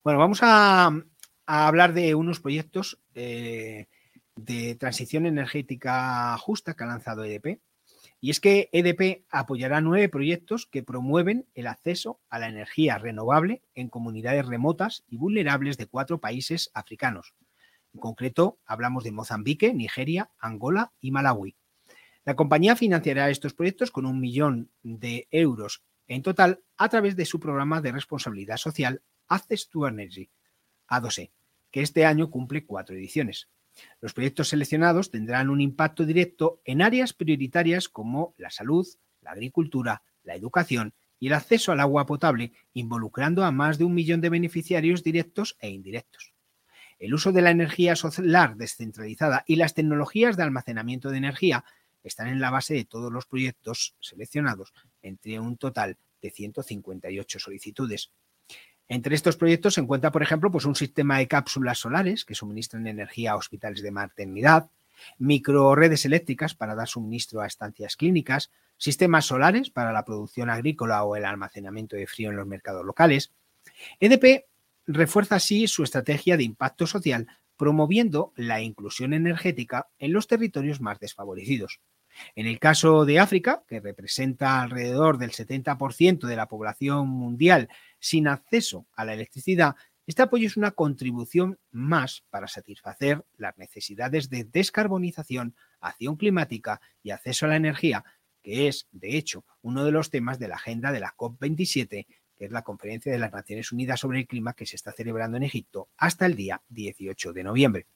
Bueno, 0.04 0.20
vamos 0.20 0.40
a, 0.42 0.92
hablar 1.46 1.94
de 1.94 2.16
unos 2.16 2.40
proyectos 2.40 3.00
eh, 3.14 3.88
de 4.36 4.76
transición 4.76 5.26
energética 5.26 6.36
justa 6.38 6.74
que 6.74 6.84
ha 6.84 6.88
lanzado 6.88 7.24
EDP. 7.24 7.62
Y 8.24 8.30
es 8.30 8.40
que 8.40 8.70
EDP 8.72 9.26
apoyará 9.30 9.82
nueve 9.82 10.08
proyectos 10.08 10.66
que 10.66 10.82
promueven 10.82 11.46
el 11.56 11.68
acceso 11.68 12.22
a 12.30 12.40
la 12.40 12.48
energía 12.48 12.98
renovable 12.98 13.64
en 13.76 13.90
comunidades 13.90 14.46
remotas 14.46 15.04
y 15.10 15.18
vulnerables 15.18 15.78
de 15.78 15.88
cuatro 15.88 16.22
países 16.22 16.72
africanos. 16.74 17.34
En 17.94 18.00
concreto, 18.00 18.60
hablamos 18.66 19.04
de 19.04 19.12
Mozambique, 19.12 19.74
Nigeria, 19.74 20.32
Angola 20.40 20.94
y 21.02 21.12
Malawi. 21.12 21.58
La 22.24 22.38
compañía 22.38 22.78
financiará 22.78 23.30
estos 23.30 23.54
proyectos 23.54 23.92
con 23.92 24.06
un 24.06 24.22
millón 24.22 24.72
de 24.84 25.28
euros 25.30 25.84
en 26.08 26.22
total 26.22 26.64
a 26.78 26.88
través 26.88 27.18
de 27.18 27.26
su 27.26 27.42
programa 27.42 27.82
de 27.82 27.92
responsabilidad 27.92 28.56
social 28.56 29.02
Access 29.28 29.68
to 29.68 29.86
Energy, 29.86 30.30
A2E, 30.88 31.34
que 31.72 31.82
este 31.82 32.06
año 32.06 32.30
cumple 32.30 32.66
cuatro 32.66 32.96
ediciones. 32.96 33.50
Los 34.02 34.14
proyectos 34.14 34.50
seleccionados 34.50 35.12
tendrán 35.12 35.50
un 35.50 35.62
impacto 35.62 36.06
directo 36.06 36.62
en 36.66 36.82
áreas 36.82 37.14
prioritarias 37.14 37.90
como 37.90 38.34
la 38.38 38.50
salud, 38.50 38.88
la 39.22 39.32
agricultura, 39.32 40.04
la 40.24 40.36
educación 40.36 40.94
y 41.20 41.28
el 41.28 41.34
acceso 41.34 41.72
al 41.72 41.80
agua 41.80 42.06
potable, 42.06 42.52
involucrando 42.74 43.44
a 43.46 43.52
más 43.52 43.78
de 43.78 43.86
un 43.86 43.94
millón 43.94 44.22
de 44.22 44.30
beneficiarios 44.30 45.04
directos 45.04 45.56
e 45.60 45.70
indirectos. 45.70 46.34
El 47.00 47.14
uso 47.14 47.32
de 47.32 47.42
la 47.42 47.52
energía 47.52 47.96
solar 47.96 48.56
descentralizada 48.56 49.44
y 49.48 49.56
las 49.56 49.74
tecnologías 49.74 50.38
de 50.38 50.44
almacenamiento 50.44 51.10
de 51.10 51.18
energía 51.18 51.64
están 52.04 52.28
en 52.28 52.40
la 52.40 52.50
base 52.50 52.74
de 52.74 52.86
todos 52.86 53.12
los 53.12 53.26
proyectos 53.26 53.96
seleccionados, 54.00 54.74
entre 55.02 55.40
un 55.40 55.58
total 55.58 55.98
de 56.22 56.30
158 56.30 57.40
solicitudes. 57.40 58.12
Entre 58.88 59.16
estos 59.16 59.38
proyectos 59.38 59.76
se 59.76 59.82
encuentra, 59.82 60.12
por 60.12 60.24
ejemplo, 60.24 60.52
pues 60.52 60.66
un 60.66 60.76
sistema 60.76 61.18
de 61.18 61.28
cápsulas 61.28 61.80
solares 61.80 62.26
que 62.26 62.36
suministran 62.36 62.88
energía 62.88 63.32
a 63.32 63.38
hospitales 63.38 63.82
de 63.82 63.92
maternidad, 63.92 64.70
microredes 65.18 66.06
eléctricas 66.06 66.54
para 66.54 66.76
dar 66.76 66.88
suministro 66.88 67.42
a 67.42 67.48
estancias 67.48 67.96
clínicas, 67.96 68.52
sistemas 68.78 69.26
solares 69.26 69.70
para 69.70 69.94
la 69.94 70.06
producción 70.06 70.50
agrícola 70.50 71.04
o 71.04 71.16
el 71.16 71.26
almacenamiento 71.26 71.96
de 71.96 72.08
frío 72.08 72.30
en 72.30 72.36
los 72.36 72.48
mercados 72.48 72.86
locales. 72.86 73.32
EDP 74.00 74.46
refuerza 74.86 75.36
así 75.36 75.68
su 75.68 75.84
estrategia 75.84 76.38
de 76.38 76.44
impacto 76.44 76.88
social 76.88 77.28
promoviendo 77.58 78.34
la 78.36 78.62
inclusión 78.62 79.14
energética 79.14 79.88
en 80.00 80.12
los 80.12 80.28
territorios 80.28 80.82
más 80.82 81.00
desfavorecidos. 81.00 81.80
En 82.36 82.46
el 82.46 82.60
caso 82.60 83.06
de 83.06 83.20
África, 83.20 83.64
que 83.68 83.80
representa 83.80 84.62
alrededor 84.62 85.18
del 85.18 85.32
70% 85.32 86.28
de 86.28 86.36
la 86.36 86.48
población 86.48 87.08
mundial 87.08 87.70
sin 88.04 88.28
acceso 88.28 88.86
a 88.96 89.06
la 89.06 89.14
electricidad, 89.14 89.78
este 90.06 90.24
apoyo 90.24 90.46
es 90.46 90.58
una 90.58 90.72
contribución 90.72 91.58
más 91.72 92.26
para 92.30 92.50
satisfacer 92.50 93.24
las 93.38 93.58
necesidades 93.58 94.30
de 94.30 94.44
descarbonización, 94.44 95.56
acción 95.80 96.18
climática 96.18 96.82
y 97.02 97.12
acceso 97.12 97.46
a 97.46 97.50
la 97.50 97.56
energía, 97.56 98.04
que 98.42 98.68
es, 98.68 98.90
de 98.92 99.16
hecho, 99.16 99.46
uno 99.62 99.86
de 99.86 99.94
los 99.94 100.10
temas 100.10 100.38
de 100.38 100.50
la 100.50 100.56
agenda 100.56 100.92
de 100.92 101.00
la 101.00 101.16
COP27, 101.16 102.06
que 102.36 102.46
es 102.46 102.52
la 102.52 102.64
Conferencia 102.64 103.10
de 103.10 103.20
las 103.20 103.32
Naciones 103.32 103.72
Unidas 103.72 104.02
sobre 104.02 104.20
el 104.20 104.28
Clima 104.28 104.52
que 104.52 104.66
se 104.66 104.76
está 104.76 104.92
celebrando 104.92 105.38
en 105.38 105.44
Egipto 105.44 105.88
hasta 105.96 106.26
el 106.26 106.36
día 106.36 106.62
18 106.68 107.32
de 107.32 107.44
noviembre. 107.46 107.88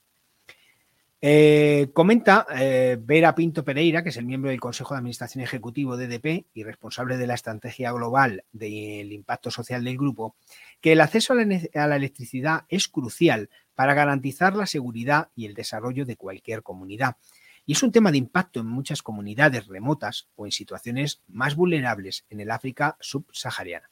Eh, 1.19 1.89
comenta 1.93 2.45
eh, 2.56 2.95
Vera 3.01 3.34
Pinto 3.34 3.65
Pereira, 3.65 4.03
que 4.03 4.10
es 4.10 4.17
el 4.17 4.25
miembro 4.25 4.51
del 4.51 4.60
Consejo 4.60 4.93
de 4.93 4.99
Administración 4.99 5.43
Ejecutivo 5.43 5.97
de 5.97 6.06
EDP 6.06 6.45
y 6.53 6.63
responsable 6.63 7.17
de 7.17 7.25
la 7.25 7.34
estrategia 7.34 7.91
global 7.91 8.43
del 8.51 9.12
impacto 9.12 9.49
social 9.49 9.84
del 9.84 9.97
grupo, 9.97 10.36
que 10.80 10.91
el 10.91 11.01
acceso 11.01 11.34
a 11.34 11.88
la 11.88 11.95
electricidad 11.95 12.65
es 12.69 12.88
crucial 12.88 13.49
para 13.73 13.95
garantizar 13.95 14.56
la 14.56 14.67
seguridad 14.67 15.30
y 15.36 15.47
el 15.47 15.56
desarrollo 15.56 16.06
de 16.06 16.17
cualquier 16.17 16.62
comunidad. 16.62 17.17
Y 17.65 17.73
es 17.73 17.82
un 17.82 17.91
tema 17.91 18.12
de 18.12 18.19
impacto 18.19 18.60
en 18.60 18.67
muchas 18.67 19.01
comunidades 19.01 19.65
remotas 19.67 20.30
o 20.36 20.45
en 20.45 20.51
situaciones 20.51 21.21
más 21.27 21.56
vulnerables 21.56 22.25
en 22.30 22.41
el 22.41 22.51
África 22.51 22.95
subsahariana. 23.01 23.89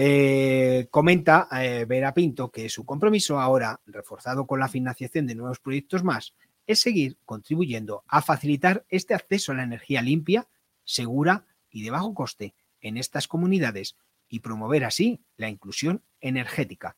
Eh, 0.00 0.86
comenta 0.92 1.48
eh, 1.60 1.84
Vera 1.84 2.14
Pinto 2.14 2.52
que 2.52 2.68
su 2.68 2.86
compromiso 2.86 3.40
ahora, 3.40 3.80
reforzado 3.84 4.46
con 4.46 4.60
la 4.60 4.68
financiación 4.68 5.26
de 5.26 5.34
nuevos 5.34 5.58
proyectos 5.58 6.04
más, 6.04 6.34
es 6.68 6.78
seguir 6.78 7.18
contribuyendo 7.24 8.04
a 8.06 8.22
facilitar 8.22 8.86
este 8.90 9.14
acceso 9.14 9.50
a 9.50 9.56
la 9.56 9.64
energía 9.64 10.00
limpia, 10.00 10.46
segura 10.84 11.46
y 11.68 11.82
de 11.82 11.90
bajo 11.90 12.14
coste 12.14 12.54
en 12.80 12.96
estas 12.96 13.26
comunidades 13.26 13.96
y 14.28 14.38
promover 14.38 14.84
así 14.84 15.20
la 15.36 15.48
inclusión 15.48 16.04
energética. 16.20 16.96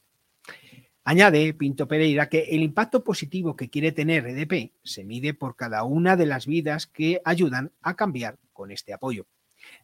Añade 1.03 1.55
Pinto 1.55 1.89
Pereira 1.89 2.29
que 2.29 2.51
el 2.51 2.61
impacto 2.61 3.03
positivo 3.03 3.57
que 3.57 3.71
quiere 3.71 3.93
tener 3.93 4.27
EDP 4.27 4.73
se 4.83 5.05
mide 5.05 5.33
por 5.33 5.57
cada 5.57 5.85
una 5.85 6.19
de 6.19 6.27
las 6.27 6.45
vidas 6.45 6.87
que 6.87 7.23
ayudan 7.25 7.73
a 7.81 7.97
cambiar 7.97 8.39
con 8.53 8.71
este 8.71 8.93
apoyo 8.93 9.27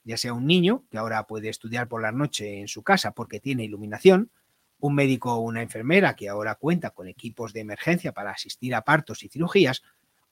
ya 0.05 0.16
sea 0.16 0.33
un 0.33 0.46
niño 0.46 0.85
que 0.90 0.99
ahora 0.99 1.27
puede 1.27 1.49
estudiar 1.49 1.88
por 1.88 2.03
la 2.03 2.12
noche 2.12 2.61
en 2.61 2.68
su 2.68 2.83
casa 2.83 3.12
porque 3.12 3.40
tiene 3.40 3.64
iluminación, 3.64 4.31
un 4.79 4.94
médico 4.94 5.35
o 5.35 5.40
una 5.40 5.62
enfermera 5.62 6.16
que 6.16 6.29
ahora 6.29 6.57
cuenta 6.57 6.90
con 6.90 7.09
equipos 7.09 7.53
de 7.53 7.61
emergencia 7.61 8.12
para 8.12 8.31
asistir 8.31 8.75
a 8.75 8.83
partos 8.83 9.22
y 9.22 9.29
cirugías, 9.29 9.83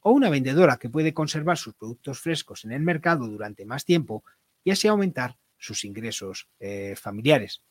o 0.00 0.10
una 0.10 0.28
vendedora 0.28 0.76
que 0.76 0.90
puede 0.90 1.14
conservar 1.14 1.56
sus 1.56 1.74
productos 1.74 2.20
frescos 2.20 2.64
en 2.64 2.72
el 2.72 2.82
mercado 2.82 3.26
durante 3.26 3.64
más 3.64 3.84
tiempo 3.84 4.22
y 4.62 4.70
así 4.70 4.86
aumentar 4.86 5.38
sus 5.56 5.84
ingresos 5.84 6.48
eh, 6.60 6.94
familiares. 6.96 7.62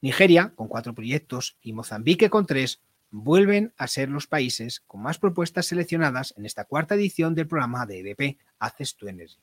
Nigeria, 0.00 0.52
con 0.54 0.68
cuatro 0.68 0.94
proyectos, 0.94 1.58
y 1.60 1.72
Mozambique, 1.72 2.30
con 2.30 2.46
tres, 2.46 2.80
vuelven 3.10 3.74
a 3.76 3.88
ser 3.88 4.08
los 4.08 4.26
países 4.26 4.80
con 4.86 5.02
más 5.02 5.18
propuestas 5.18 5.66
seleccionadas 5.66 6.34
en 6.36 6.46
esta 6.46 6.64
cuarta 6.64 6.94
edición 6.94 7.34
del 7.34 7.48
programa 7.48 7.84
de 7.84 8.00
EDP 8.00 8.38
Access 8.58 8.96
to 8.96 9.08
Energy. 9.08 9.38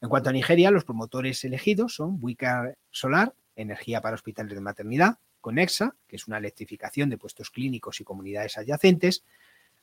En 0.00 0.08
cuanto 0.08 0.30
a 0.30 0.32
Nigeria, 0.32 0.70
los 0.70 0.84
promotores 0.84 1.44
elegidos 1.44 1.94
son 1.94 2.18
Wicca 2.20 2.74
Solar, 2.90 3.34
energía 3.54 4.00
para 4.00 4.14
hospitales 4.14 4.54
de 4.54 4.60
maternidad, 4.60 5.18
Conexa, 5.40 5.96
que 6.06 6.16
es 6.16 6.26
una 6.26 6.38
electrificación 6.38 7.08
de 7.08 7.18
puestos 7.18 7.50
clínicos 7.50 8.00
y 8.00 8.04
comunidades 8.04 8.58
adyacentes, 8.58 9.24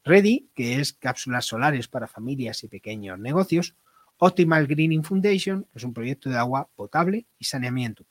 Ready, 0.04 0.50
que 0.54 0.82
es 0.82 0.94
cápsulas 0.94 1.46
solares 1.46 1.88
para 1.88 2.08
familias 2.08 2.64
y 2.64 2.68
pequeños 2.68 3.18
negocios, 3.18 3.76
Optimal 4.18 4.68
Greening 4.68 5.04
Foundation, 5.04 5.64
que 5.64 5.80
es 5.80 5.84
un 5.84 5.94
proyecto 5.94 6.30
de 6.30 6.38
agua 6.38 6.70
potable 6.76 7.26
y 7.40 7.46
saneamiento. 7.46 8.06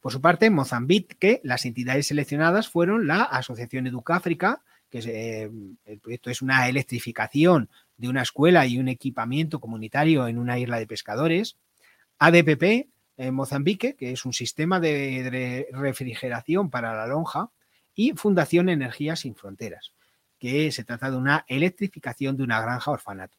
Por 0.00 0.12
su 0.12 0.20
parte, 0.20 0.46
en 0.46 0.54
Mozambique, 0.54 1.40
las 1.44 1.66
entidades 1.66 2.06
seleccionadas 2.06 2.68
fueron 2.68 3.06
la 3.06 3.22
Asociación 3.22 3.86
Educáfrica, 3.86 4.62
que 4.88 4.98
eh, 5.04 5.50
el 5.84 5.98
proyecto 6.00 6.30
es 6.30 6.42
una 6.42 6.68
electrificación 6.68 7.68
de 8.00 8.08
una 8.08 8.22
escuela 8.22 8.66
y 8.66 8.78
un 8.78 8.88
equipamiento 8.88 9.60
comunitario 9.60 10.26
en 10.26 10.38
una 10.38 10.58
isla 10.58 10.78
de 10.78 10.86
pescadores, 10.86 11.58
ADPP 12.18 12.88
en 13.18 13.34
Mozambique, 13.34 13.94
que 13.94 14.12
es 14.12 14.24
un 14.24 14.32
sistema 14.32 14.80
de 14.80 15.68
refrigeración 15.72 16.70
para 16.70 16.94
la 16.94 17.06
lonja, 17.06 17.50
y 17.94 18.12
Fundación 18.12 18.70
Energía 18.70 19.16
Sin 19.16 19.34
Fronteras, 19.34 19.92
que 20.38 20.72
se 20.72 20.84
trata 20.84 21.10
de 21.10 21.18
una 21.18 21.44
electrificación 21.48 22.36
de 22.36 22.44
una 22.44 22.62
granja 22.62 22.90
orfanato. 22.90 23.36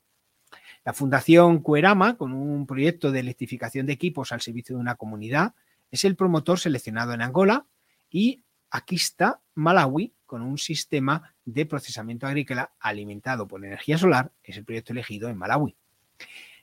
La 0.86 0.94
Fundación 0.94 1.60
Cuerama, 1.60 2.18
con 2.18 2.32
un 2.34 2.68
proyecto 2.68 3.12
de 3.12 3.22
electrificación 3.22 3.88
de 3.88 3.94
equipos 3.94 4.32
al 4.32 4.42
servicio 4.42 4.76
de 4.76 4.82
una 4.82 4.96
comunidad, 4.96 5.56
es 5.90 6.06
el 6.06 6.16
promotor 6.16 6.60
seleccionado 6.60 7.14
en 7.14 7.22
Angola. 7.22 7.66
Y 8.10 8.44
está 8.90 9.42
Malawi, 9.56 10.14
con 10.26 10.42
un 10.42 10.58
sistema 10.58 11.31
de 11.46 11.66
procesamiento 11.66 12.28
agrícola 12.28 12.74
alimentado 12.80 13.48
por 13.48 13.66
energía 13.66 13.98
solar, 13.98 14.32
es 14.44 14.58
el 14.58 14.66
proyecto 14.66 14.94
elegido 14.94 15.30
en 15.30 15.38
Malawi. 15.38 15.76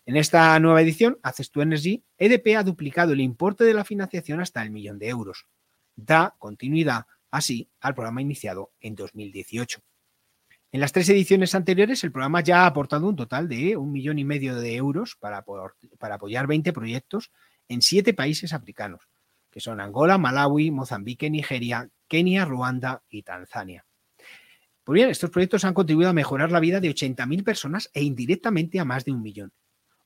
En 0.07 0.17
esta 0.17 0.59
nueva 0.59 0.81
edición, 0.81 1.19
Access 1.23 1.51
to 1.51 1.61
Energy, 1.61 2.03
EDP 2.17 2.57
ha 2.57 2.63
duplicado 2.63 3.13
el 3.13 3.21
importe 3.21 3.65
de 3.65 3.75
la 3.75 3.85
financiación 3.85 4.41
hasta 4.41 4.63
el 4.63 4.71
millón 4.71 4.99
de 4.99 5.09
euros. 5.09 5.47
Da 5.97 6.35
continuidad 6.39 7.07
así 7.31 7.69
al 7.81 7.95
programa 7.95 8.23
iniciado 8.23 8.73
en 8.81 8.95
2018. 8.95 9.83
En 10.71 10.81
las 10.81 10.93
tres 10.93 11.09
ediciones 11.09 11.55
anteriores, 11.55 12.05
el 12.05 12.13
programa 12.13 12.43
ya 12.43 12.63
ha 12.63 12.67
aportado 12.67 13.09
un 13.09 13.17
total 13.17 13.49
de 13.49 13.77
un 13.77 13.91
millón 13.91 14.19
y 14.19 14.25
medio 14.25 14.57
de 14.57 14.77
euros 14.77 15.17
para, 15.17 15.39
apoyar 15.39 16.47
20 16.47 16.73
proyectos 16.73 17.33
en 17.69 17.81
siete 17.81 18.13
países 18.13 18.53
africanos, 18.53 19.09
que 19.51 19.61
son 19.61 19.81
Angola, 19.81 20.19
Malawi, 20.19 20.71
Mozambique, 20.71 21.31
Nigeria, 21.31 21.89
Kenia, 22.07 22.45
Ruanda 22.45 23.03
y 23.09 23.23
Tanzania. 23.23 23.88
Pues 24.89 24.95
bien, 24.95 25.11
estos 25.11 25.29
proyectos 25.29 25.67
han 25.67 25.75
contribuido 25.75 26.09
a 26.09 26.15
mejorar 26.15 26.51
la 26.51 26.61
vida 26.61 26.81
de 26.81 26.89
80.000 26.89 27.45
personas 27.45 27.91
e 27.93 28.03
indirectamente 28.03 28.81
a 28.81 28.87
más 28.87 29.05
de 29.05 29.13
un 29.13 29.21
millón. 29.21 29.53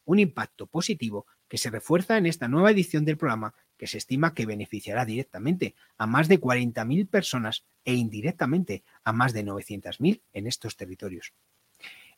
Un 0.07 0.19
impacto 0.19 0.67
positivo 0.67 1.25
que 1.47 1.57
se 1.57 1.71
refuerza 1.71 2.17
en 2.17 2.27
esta 2.27 2.49
nueva 2.49 2.73
edición 2.73 3.05
del 3.05 3.17
programa 3.17 3.55
que 3.79 3.87
se 3.87 3.99
estima 3.99 4.35
que 4.35 4.45
beneficiará 4.45 5.05
directamente 5.05 5.77
a 5.99 6.09
más 6.09 6.27
de 6.27 6.41
40.000 6.41 7.09
personas 7.09 7.65
e 7.85 7.95
indirectamente 7.95 8.83
a 9.05 9.13
más 9.13 9.33
de 9.33 9.45
900.000 9.45 10.21
en 10.33 10.49
estos 10.49 10.77
territorios. 10.77 11.33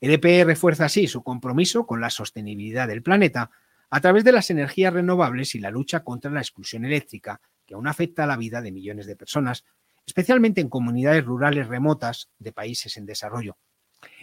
EDP 0.01 0.47
refuerza 0.47 0.87
así 0.87 1.07
su 1.07 1.23
compromiso 1.23 1.87
con 1.87 2.01
la 2.01 2.09
sostenibilidad 2.09 2.89
del 2.89 3.03
planeta 3.03 3.51
a 3.91 4.01
través 4.01 4.25
de 4.25 4.33
las 4.33 4.49
energías 4.49 4.95
renovables 4.95 5.55
y 5.55 5.59
la 5.59 5.71
lucha 5.71 6.03
contra 6.03 6.31
la 6.31 6.41
exclusión 6.41 6.87
eléctrica 6.87 7.43
que 7.67 7.75
aún 7.75 7.89
afecta 7.89 8.25
a 8.25 8.27
la 8.27 8.39
vida 8.39 8.63
de 8.63 8.73
millones 8.73 9.05
de 9.05 9.17
personas, 9.17 9.67
especialmente 10.07 10.61
en 10.61 10.69
comunidades 10.69 11.25
rurales 11.25 11.69
remotas 11.69 12.31
de 12.39 12.53
países 12.53 12.97
en 12.97 13.07
desarrollo. 13.07 13.57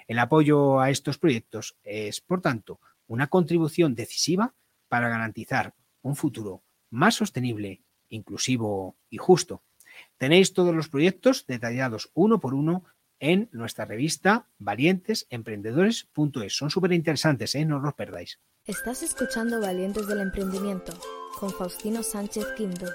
El 0.07 0.19
apoyo 0.19 0.79
a 0.79 0.89
estos 0.89 1.17
proyectos 1.17 1.77
es, 1.83 2.21
por 2.21 2.41
tanto, 2.41 2.79
una 3.07 3.27
contribución 3.27 3.95
decisiva 3.95 4.53
para 4.87 5.09
garantizar 5.09 5.73
un 6.01 6.15
futuro 6.15 6.63
más 6.89 7.15
sostenible, 7.15 7.81
inclusivo 8.09 8.97
y 9.09 9.17
justo. 9.17 9.63
Tenéis 10.17 10.53
todos 10.53 10.75
los 10.75 10.89
proyectos 10.89 11.45
detallados 11.47 12.11
uno 12.13 12.39
por 12.39 12.53
uno 12.53 12.85
en 13.19 13.49
nuestra 13.51 13.85
revista 13.85 14.47
valientesemprendedores.es. 14.57 16.53
Son 16.55 16.69
súper 16.69 16.91
interesantes, 16.91 17.55
¿eh? 17.55 17.65
no 17.65 17.77
os 17.77 17.83
los 17.83 17.93
perdáis. 17.93 18.39
Estás 18.65 19.03
escuchando 19.03 19.61
Valientes 19.61 20.07
del 20.07 20.21
Emprendimiento 20.21 20.93
con 21.39 21.51
Faustino 21.51 22.03
Sánchez 22.03 22.45
Quinto. 22.57 22.87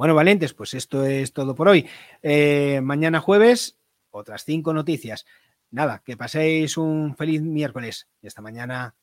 Bueno, 0.00 0.14
valientes, 0.14 0.54
pues 0.54 0.72
esto 0.72 1.04
es 1.04 1.34
todo 1.34 1.54
por 1.54 1.68
hoy. 1.68 1.86
Eh, 2.22 2.80
mañana 2.82 3.20
jueves, 3.20 3.76
otras 4.10 4.46
cinco 4.46 4.72
noticias. 4.72 5.26
Nada, 5.70 6.00
que 6.02 6.16
paséis 6.16 6.78
un 6.78 7.14
feliz 7.16 7.42
miércoles 7.42 8.08
y 8.22 8.26
hasta 8.26 8.40
mañana. 8.40 8.94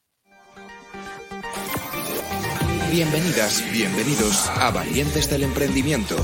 Bienvenidas, 2.91 3.63
bienvenidos 3.71 4.49
a 4.49 4.71
Valientes 4.71 5.29
del 5.29 5.43
Emprendimiento 5.43 6.15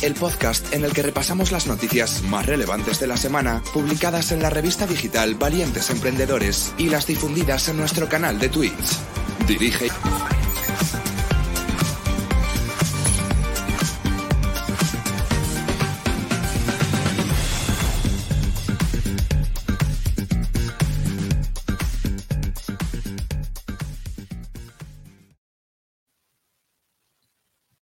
el 0.00 0.14
podcast 0.14 0.72
en 0.72 0.86
el 0.86 0.94
que 0.94 1.02
repasamos 1.02 1.52
las 1.52 1.66
noticias 1.66 2.22
más 2.22 2.46
relevantes 2.46 3.00
de 3.00 3.06
la 3.06 3.18
semana, 3.18 3.62
publicadas 3.74 4.32
en 4.32 4.40
la 4.40 4.48
revista 4.48 4.86
digital 4.86 5.34
Valientes 5.34 5.90
Emprendedores 5.90 6.74
y 6.78 6.88
las 6.88 7.06
difundidas 7.06 7.68
en 7.68 7.76
nuestro 7.76 8.08
canal 8.08 8.38
de 8.38 8.48
Twitch. 8.48 8.98
Dirige 9.46 9.88